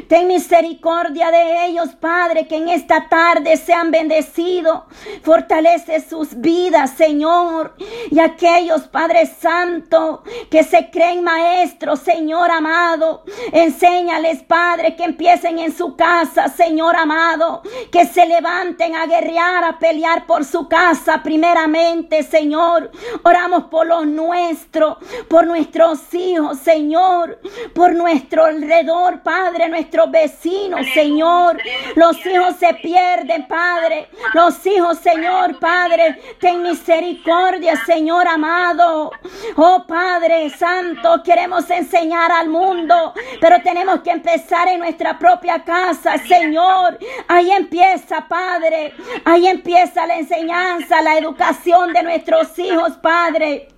Ten 0.08 0.26
misericordia 0.26 1.30
de 1.30 1.66
ellos, 1.66 1.90
Padre, 2.00 2.48
que 2.48 2.56
en 2.56 2.68
esta 2.68 3.08
tarde 3.08 3.17
sean 3.56 3.90
bendecidos. 3.90 4.82
Fortalece 5.22 6.00
sus 6.00 6.40
vidas, 6.40 6.90
Señor. 6.90 7.74
Y 8.10 8.20
aquellos, 8.20 8.82
Padre 8.88 9.26
Santo, 9.26 10.22
que 10.50 10.64
se 10.64 10.90
creen 10.90 11.22
maestros, 11.24 12.00
Señor 12.00 12.50
amado, 12.50 13.24
Enséñales, 13.52 14.42
Padre, 14.42 14.96
que 14.96 15.04
empiecen 15.04 15.58
en 15.58 15.76
su 15.76 15.96
casa, 15.96 16.48
Señor 16.48 16.96
amado, 16.96 17.62
que 17.90 18.06
se 18.06 18.26
levanten 18.26 18.94
a 18.94 19.06
guerrear, 19.06 19.64
a 19.64 19.78
pelear 19.78 20.26
por 20.26 20.44
su 20.44 20.68
casa 20.68 21.22
primeramente, 21.22 22.22
Señor. 22.22 22.90
Oramos 23.22 23.64
por 23.64 23.86
los 23.86 24.06
nuestros, 24.06 24.98
por 25.28 25.46
nuestros 25.46 26.12
hijos, 26.14 26.58
Señor, 26.58 27.40
por 27.74 27.94
nuestro 27.94 28.44
alrededor, 28.44 29.22
Padre, 29.22 29.68
nuestros 29.68 30.10
vecinos, 30.10 30.86
Señor. 30.94 31.60
Los 31.94 32.24
hijos 32.26 32.56
se 32.58 32.74
pierden, 32.74 33.07
Padre. 33.48 34.08
Los 34.34 34.64
hijos, 34.66 34.98
Señor, 34.98 35.58
Padre, 35.58 36.20
ten 36.40 36.62
misericordia, 36.62 37.76
Señor 37.84 38.26
amado. 38.26 39.10
Oh 39.56 39.84
Padre 39.86 40.50
Santo, 40.50 41.22
queremos 41.22 41.68
enseñar 41.70 42.30
al 42.32 42.48
mundo 42.48 43.14
pero 43.40 43.60
tenemos 43.62 44.00
que 44.00 44.10
empezar 44.10 44.68
en 44.68 44.80
nuestra 44.80 45.18
propia 45.18 45.64
casa, 45.64 46.18
Señor. 46.18 46.98
Ahí 47.26 47.50
empieza, 47.50 48.26
Padre. 48.28 48.94
Ahí 49.24 49.46
empieza 49.46 50.06
la 50.06 50.16
enseñanza, 50.16 51.02
la 51.02 51.18
educación 51.18 51.92
de 51.92 52.02
nuestros 52.02 52.58
hijos, 52.58 52.92
Padre. 53.00 53.68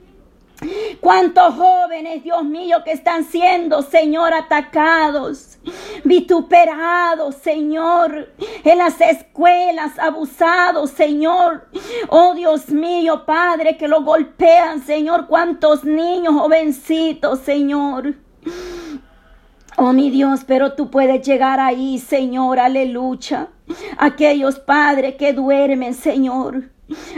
Cuántos 1.01 1.55
jóvenes, 1.55 2.23
Dios 2.23 2.45
mío, 2.45 2.79
que 2.85 2.93
están 2.93 3.25
siendo, 3.25 3.83
Señor, 3.83 4.35
atacados, 4.35 5.59
vituperados, 6.05 7.37
Señor, 7.37 8.29
en 8.65 8.79
las 8.79 9.01
escuelas, 9.01 9.99
abusados, 9.99 10.91
Señor. 10.91 11.69
Oh 12.09 12.35
Dios 12.35 12.69
mío, 12.69 13.25
Padre, 13.25 13.77
que 13.77 13.89
lo 13.89 14.03
golpean, 14.03 14.83
Señor. 14.83 15.27
Cuántos 15.27 15.85
niños 15.85 16.35
jovencitos, 16.35 17.41
Señor. 17.41 18.15
Oh 19.77 19.95
mi 19.95 20.11
Dios, 20.11 20.45
pero 20.47 20.75
tú 20.75 20.91
puedes 20.91 21.27
llegar 21.27 21.59
ahí, 21.59 21.99
Señor, 21.99 22.59
aleluya. 22.59 23.49
Aquellos 23.97 24.59
padres 24.59 25.15
que 25.15 25.33
duermen, 25.33 25.95
Señor. 25.95 26.71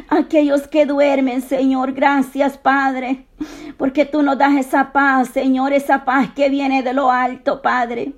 Aquellos 0.09 0.69
que 0.69 0.87
duermen, 0.87 1.41
Señor, 1.43 1.93
gracias, 1.93 2.59
Padre, 2.59 3.27
porque 3.79 4.05
tú 4.05 4.23
nos 4.23 4.39
das 4.39 4.57
esa 4.57 4.93
paz, 4.93 5.29
Señor, 5.29 5.73
esa 5.73 6.05
paz 6.05 6.31
que 6.35 6.49
viene 6.49 6.83
de 6.83 6.93
lo 6.93 7.11
alto, 7.11 7.63
Padre. 7.63 8.13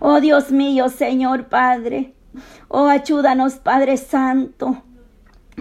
Oh 0.00 0.20
Dios 0.20 0.50
mío, 0.50 0.88
Señor, 0.88 1.46
Padre. 1.46 2.14
Oh, 2.68 2.88
ayúdanos, 2.88 3.54
Padre 3.54 3.96
Santo 3.96 4.82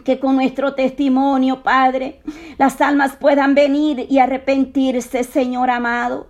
que 0.04 0.20
con 0.20 0.36
nuestro 0.36 0.74
testimonio, 0.74 1.64
Padre, 1.64 2.22
las 2.58 2.82
almas 2.82 3.16
puedan 3.16 3.56
venir 3.56 4.06
y 4.10 4.20
arrepentirse, 4.20 5.24
Señor 5.24 5.70
amado. 5.70 6.28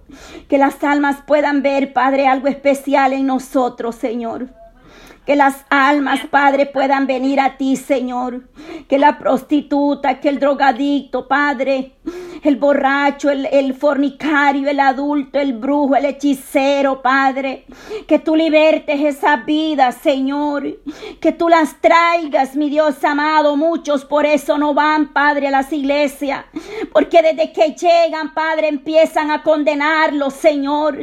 Que 0.48 0.58
las 0.58 0.84
almas 0.84 1.24
puedan 1.26 1.62
ver, 1.64 1.94
Padre, 1.94 2.28
algo 2.28 2.48
especial 2.48 3.14
en 3.14 3.28
nosotros, 3.28 3.96
Señor. 3.96 4.50
Que 5.26 5.36
las 5.36 5.66
almas, 5.70 6.22
Padre, 6.30 6.66
puedan 6.66 7.08
venir 7.08 7.40
a 7.40 7.58
ti, 7.58 7.76
Señor. 7.76 8.50
Que 8.88 8.98
la 8.98 9.18
prostituta, 9.18 10.20
que 10.20 10.30
el 10.30 10.40
drogadicto, 10.40 11.28
Padre, 11.28 11.94
el 12.44 12.58
borracho, 12.58 13.30
el, 13.30 13.74
fornicario, 13.74 14.70
el 14.70 14.80
adulto, 14.80 15.40
el 15.40 15.54
brujo, 15.54 15.96
el 15.96 16.06
hechicero, 16.06 17.02
Padre. 17.02 17.66
Que 18.06 18.20
tú 18.20 18.36
libertes 18.36 19.00
esa 19.00 19.38
vida, 19.38 19.92
Señor. 19.94 20.80
Que 21.22 21.32
tú 21.32 21.48
las 21.48 21.80
traigas, 21.80 22.56
mi 22.56 22.70
Dios 22.70 23.02
amado. 23.04 23.56
Muchos 23.56 24.04
por 24.04 24.26
eso 24.26 24.58
no 24.58 24.74
van, 24.74 25.14
Padre, 25.14 25.48
a 25.48 25.52
las 25.52 25.72
iglesias. 25.72 26.44
Porque 26.92 27.22
desde 27.22 27.54
que 27.54 27.76
llegan, 27.76 28.34
Padre, 28.34 28.68
empiezan 28.68 29.32
a 29.32 29.42
condenarlos, 29.42 30.34
Señor. 30.34 31.00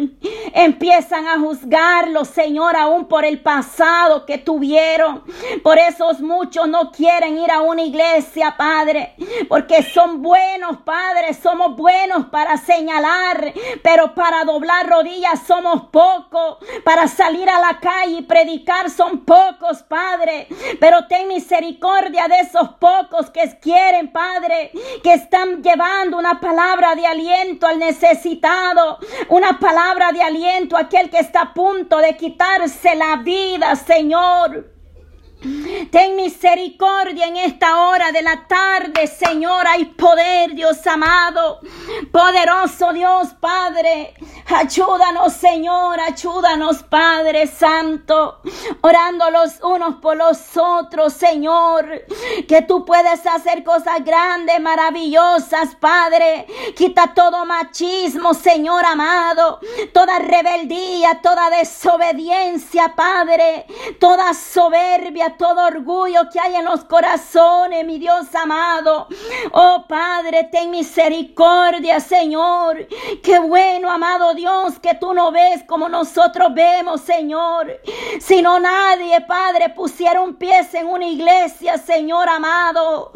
Empiezan 0.53 1.26
a 1.26 1.38
juzgarlos, 1.38 2.29
Señor, 2.29 2.76
aún 2.76 3.07
por 3.07 3.24
el 3.24 3.40
pasado 3.40 4.26
que 4.26 4.37
tuvieron. 4.37 5.24
Por 5.62 5.79
eso 5.79 6.11
muchos 6.20 6.68
no 6.68 6.90
quieren 6.90 7.38
ir 7.38 7.50
a 7.50 7.62
una 7.62 7.83
iglesia, 7.83 8.55
Padre. 8.59 9.14
Porque 9.48 9.83
son 9.83 10.20
buenos, 10.20 10.79
Padre 10.85 11.29
somos 11.34 11.76
buenos 11.76 12.26
para 12.26 12.56
señalar, 12.56 13.52
pero 13.82 14.14
para 14.14 14.44
doblar 14.44 14.88
rodillas 14.88 15.40
somos 15.46 15.88
pocos. 15.90 16.58
Para 16.84 17.08
salir 17.08 17.48
a 17.48 17.60
la 17.60 17.78
calle 17.80 18.18
y 18.18 18.22
predicar 18.22 18.90
son 18.90 19.24
pocos, 19.24 19.82
Padre. 19.82 20.48
Pero 20.78 21.06
ten 21.06 21.28
misericordia 21.28 22.28
de 22.28 22.40
esos 22.40 22.70
pocos 22.74 23.30
que 23.30 23.58
quieren, 23.60 24.12
Padre, 24.12 24.72
que 25.02 25.14
están 25.14 25.62
llevando 25.62 26.18
una 26.18 26.40
palabra 26.40 26.94
de 26.94 27.06
aliento 27.06 27.66
al 27.66 27.78
necesitado, 27.78 28.98
una 29.28 29.58
palabra 29.58 30.12
de 30.12 30.22
aliento 30.22 30.76
a 30.76 30.80
aquel 30.80 31.10
que 31.10 31.18
está 31.18 31.42
a 31.42 31.54
punto 31.54 31.98
de 31.98 32.16
quitarse 32.16 32.94
la 32.94 33.16
vida, 33.16 33.76
Señor. 33.76 34.79
Ten 35.90 36.16
misericordia 36.16 37.26
en 37.26 37.37
esta 37.38 37.88
hora 37.88 38.12
de 38.12 38.20
la 38.20 38.46
tarde, 38.46 39.07
Señor. 39.07 39.66
Hay 39.66 39.87
poder, 39.87 40.55
Dios 40.55 40.87
amado. 40.87 41.61
Poderoso 42.12 42.92
Dios, 42.92 43.29
Padre. 43.40 44.14
Ayúdanos, 44.46 45.33
Señor. 45.33 45.98
Ayúdanos, 45.98 46.83
Padre 46.83 47.46
Santo. 47.46 48.42
Orando 48.83 49.31
los 49.31 49.62
unos 49.62 49.96
por 49.96 50.18
los 50.18 50.38
otros, 50.57 51.14
Señor. 51.14 52.05
Que 52.46 52.61
tú 52.62 52.85
puedes 52.85 53.26
hacer 53.26 53.64
cosas 53.64 54.05
grandes, 54.05 54.61
maravillosas, 54.61 55.74
Padre. 55.76 56.46
Quita 56.76 57.14
todo 57.14 57.46
machismo, 57.46 58.35
Señor 58.35 58.85
amado. 58.85 59.61
Toda 59.94 60.18
rebeldía, 60.18 61.20
toda 61.22 61.48
desobediencia, 61.48 62.94
Padre. 62.94 63.66
Toda 63.98 64.35
soberbia 64.35 65.29
todo 65.30 65.66
orgullo 65.66 66.28
que 66.32 66.38
hay 66.38 66.54
en 66.56 66.64
los 66.64 66.84
corazones, 66.84 67.84
mi 67.84 67.98
Dios 67.98 68.32
amado. 68.34 69.08
Oh 69.52 69.86
Padre, 69.88 70.48
ten 70.52 70.70
misericordia, 70.70 71.98
Señor. 72.00 72.86
Qué 73.22 73.38
bueno, 73.38 73.90
amado 73.90 74.34
Dios, 74.34 74.78
que 74.78 74.94
tú 74.94 75.14
no 75.14 75.32
ves 75.32 75.64
como 75.66 75.88
nosotros 75.88 76.54
vemos, 76.54 77.00
Señor. 77.00 77.80
Si 78.20 78.40
no 78.42 78.60
nadie, 78.60 79.20
Padre, 79.22 79.70
pusiera 79.70 80.20
un 80.20 80.34
pie 80.34 80.60
en 80.72 80.88
una 80.88 81.06
iglesia, 81.06 81.78
Señor 81.78 82.28
amado. 82.28 83.12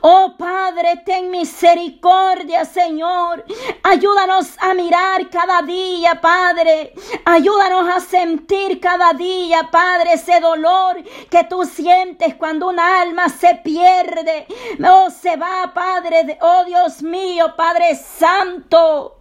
Oh 0.00 0.34
Padre, 0.38 1.02
ten 1.04 1.30
misericordia, 1.30 2.64
Señor. 2.64 3.44
Ayúdanos 3.82 4.48
a 4.58 4.74
mirar 4.74 5.28
cada 5.30 5.62
día, 5.62 6.20
Padre. 6.20 6.94
Ayúdanos 7.24 7.88
a 7.94 8.00
sentir 8.00 8.80
cada 8.80 9.12
día, 9.12 9.68
Padre, 9.70 10.14
ese 10.14 10.40
dolor 10.40 11.02
que 11.30 11.44
tú 11.44 11.57
sientes 11.64 12.34
cuando 12.34 12.68
un 12.68 12.78
alma 12.78 13.28
se 13.28 13.54
pierde, 13.56 14.46
oh, 14.86 15.10
se 15.10 15.36
va, 15.36 15.72
Padre, 15.74 16.38
oh 16.40 16.64
Dios 16.64 17.02
mío, 17.02 17.54
Padre 17.56 17.94
Santo. 17.94 19.14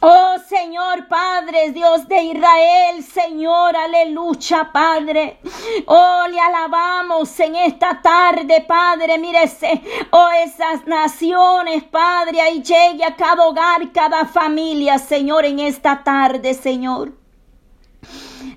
Oh 0.00 0.36
Señor 0.48 1.06
Padre, 1.06 1.70
Dios 1.72 2.08
de 2.08 2.22
Israel, 2.22 3.02
Señor, 3.02 3.76
aleluya, 3.76 4.70
Padre. 4.72 5.38
Oh, 5.86 6.24
le 6.30 6.40
alabamos 6.40 7.38
en 7.40 7.56
esta 7.56 8.00
tarde, 8.00 8.64
Padre. 8.66 9.18
Mírese, 9.18 9.82
oh, 10.10 10.28
esas 10.44 10.86
naciones, 10.86 11.84
Padre, 11.84 12.40
ahí 12.40 12.62
llegue 12.62 13.04
a 13.04 13.16
cada 13.16 13.46
hogar, 13.46 13.92
cada 13.92 14.24
familia, 14.24 14.98
Señor, 14.98 15.44
en 15.44 15.58
esta 15.58 16.02
tarde, 16.02 16.54
Señor. 16.54 17.12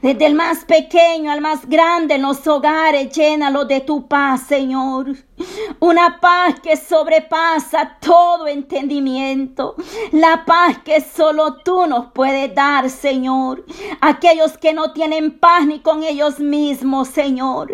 Desde 0.02 0.26
el 0.26 0.36
más 0.36 0.66
pequeño 0.66 1.32
al 1.32 1.42
más 1.42 1.68
grande 1.68 2.16
en 2.16 2.22
los 2.24 2.46
hogares, 2.48 3.12
llénalo 3.16 3.66
de 3.66 3.82
tu 3.82 4.08
paz, 4.08 4.44
Señor. 4.48 5.16
Una 5.80 6.20
paz 6.20 6.60
que 6.60 6.76
sobrepasa 6.76 7.98
todo 8.02 8.48
entendimiento. 8.48 9.76
La 10.12 10.46
paz 10.46 10.80
que 10.84 11.00
solo 11.02 11.58
tú 11.64 11.86
nos 11.86 12.12
puedes 12.12 12.54
dar, 12.56 12.90
Señor. 12.90 13.64
Aquellos 14.02 14.58
que 14.58 14.74
no 14.74 14.94
tienen 14.94 15.40
paz 15.40 15.66
ni 15.66 15.80
con 15.80 16.04
ellos 16.04 16.40
mismos, 16.40 17.08
Señor. 17.10 17.72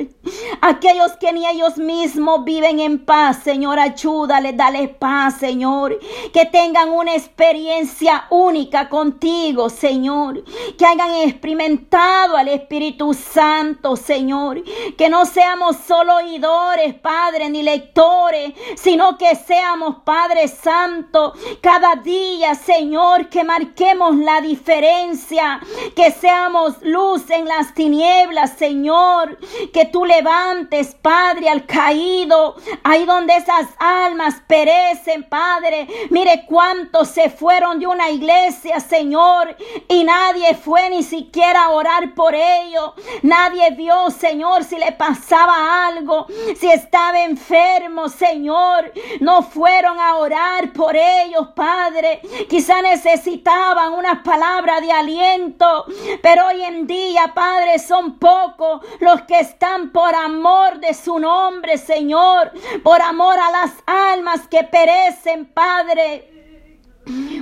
Aquellos 0.62 1.14
que 1.14 1.32
ni 1.32 1.48
ellos 1.48 1.78
mismos 1.78 2.44
viven 2.44 2.80
en 2.80 3.06
paz, 3.06 3.40
Señor. 3.44 3.80
Ayúdale, 3.80 4.54
dale 4.54 4.90
paz, 4.90 5.38
Señor. 5.38 5.98
Que 6.34 6.46
tengan 6.46 6.90
una 6.90 7.16
experiencia 7.16 8.26
única 8.30 8.90
contigo, 8.90 9.70
Señor. 9.70 10.44
Que 10.78 10.86
hayan 10.86 11.16
experimentado 11.16 12.03
al 12.04 12.48
Espíritu 12.50 13.14
Santo, 13.14 13.96
Señor. 13.96 14.64
Que 14.98 15.10
no 15.10 15.26
seamos 15.26 15.78
solo 15.78 16.16
oidores, 16.16 16.94
Padre 16.96 17.50
ni 17.50 17.64
lectores, 17.64 18.54
sino 18.76 19.18
que 19.18 19.36
seamos 19.36 19.98
Padre 20.04 20.48
Santo 20.48 21.34
cada 21.62 21.96
día, 21.96 22.56
Señor, 22.56 23.30
que 23.30 23.44
marquemos 23.44 24.16
la 24.16 24.42
diferencia, 24.42 25.60
que 25.96 26.12
seamos 26.12 26.82
luz 26.82 27.30
en 27.30 27.48
las 27.48 27.74
tinieblas, 27.74 28.58
Señor, 28.58 29.38
que 29.72 29.86
tú 29.86 30.06
levantes, 30.06 30.96
Padre, 30.96 31.50
al 31.50 31.66
caído, 31.66 32.56
ahí 32.84 33.06
donde 33.06 33.36
esas 33.36 33.68
almas 33.80 34.36
perecen, 34.48 35.24
Padre. 35.24 35.88
Mire 36.10 36.46
cuántos 36.48 37.10
se 37.10 37.30
fueron 37.30 37.80
de 37.80 37.88
una 37.88 38.10
iglesia, 38.10 38.80
Señor, 38.80 39.56
y 39.88 40.04
nadie 40.04 40.56
fue 40.56 40.90
ni 40.90 41.04
siquiera 41.04 41.66
a 41.66 41.70
orar 41.70 41.83
por 42.16 42.34
ellos. 42.34 42.94
Nadie 43.22 43.72
vio, 43.72 44.10
Señor, 44.10 44.64
si 44.64 44.78
le 44.78 44.92
pasaba 44.94 45.88
algo, 45.88 46.28
si 46.58 46.70
estaba 46.70 47.22
en 47.22 47.34
enfermos, 47.34 48.14
Señor, 48.14 48.92
no 49.20 49.42
fueron 49.42 50.00
a 50.00 50.16
orar 50.16 50.72
por 50.72 50.96
ellos, 50.96 51.50
Padre. 51.56 52.22
Quizá 52.50 52.82
necesitaban 52.82 53.94
una 53.94 54.24
palabra 54.24 54.80
de 54.82 54.92
aliento, 54.92 55.86
pero 56.22 56.48
hoy 56.48 56.64
en 56.64 56.88
día, 56.88 57.34
Padre, 57.34 57.80
son 57.80 58.20
pocos 58.20 58.82
los 59.00 59.22
que 59.24 59.40
están 59.40 59.92
por 59.92 60.14
amor 60.14 60.80
de 60.80 60.94
su 60.94 61.20
nombre, 61.20 61.78
Señor, 61.78 62.52
por 62.84 63.02
amor 63.02 63.38
a 63.40 63.52
las 63.52 63.72
almas 63.86 64.48
que 64.48 64.64
perecen, 64.64 65.46
Padre. 65.46 66.34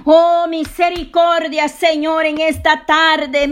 Oh, 0.05 0.47
misericordia, 0.47 1.67
Señor, 1.67 2.25
en 2.25 2.41
esta 2.41 2.85
tarde. 2.85 3.47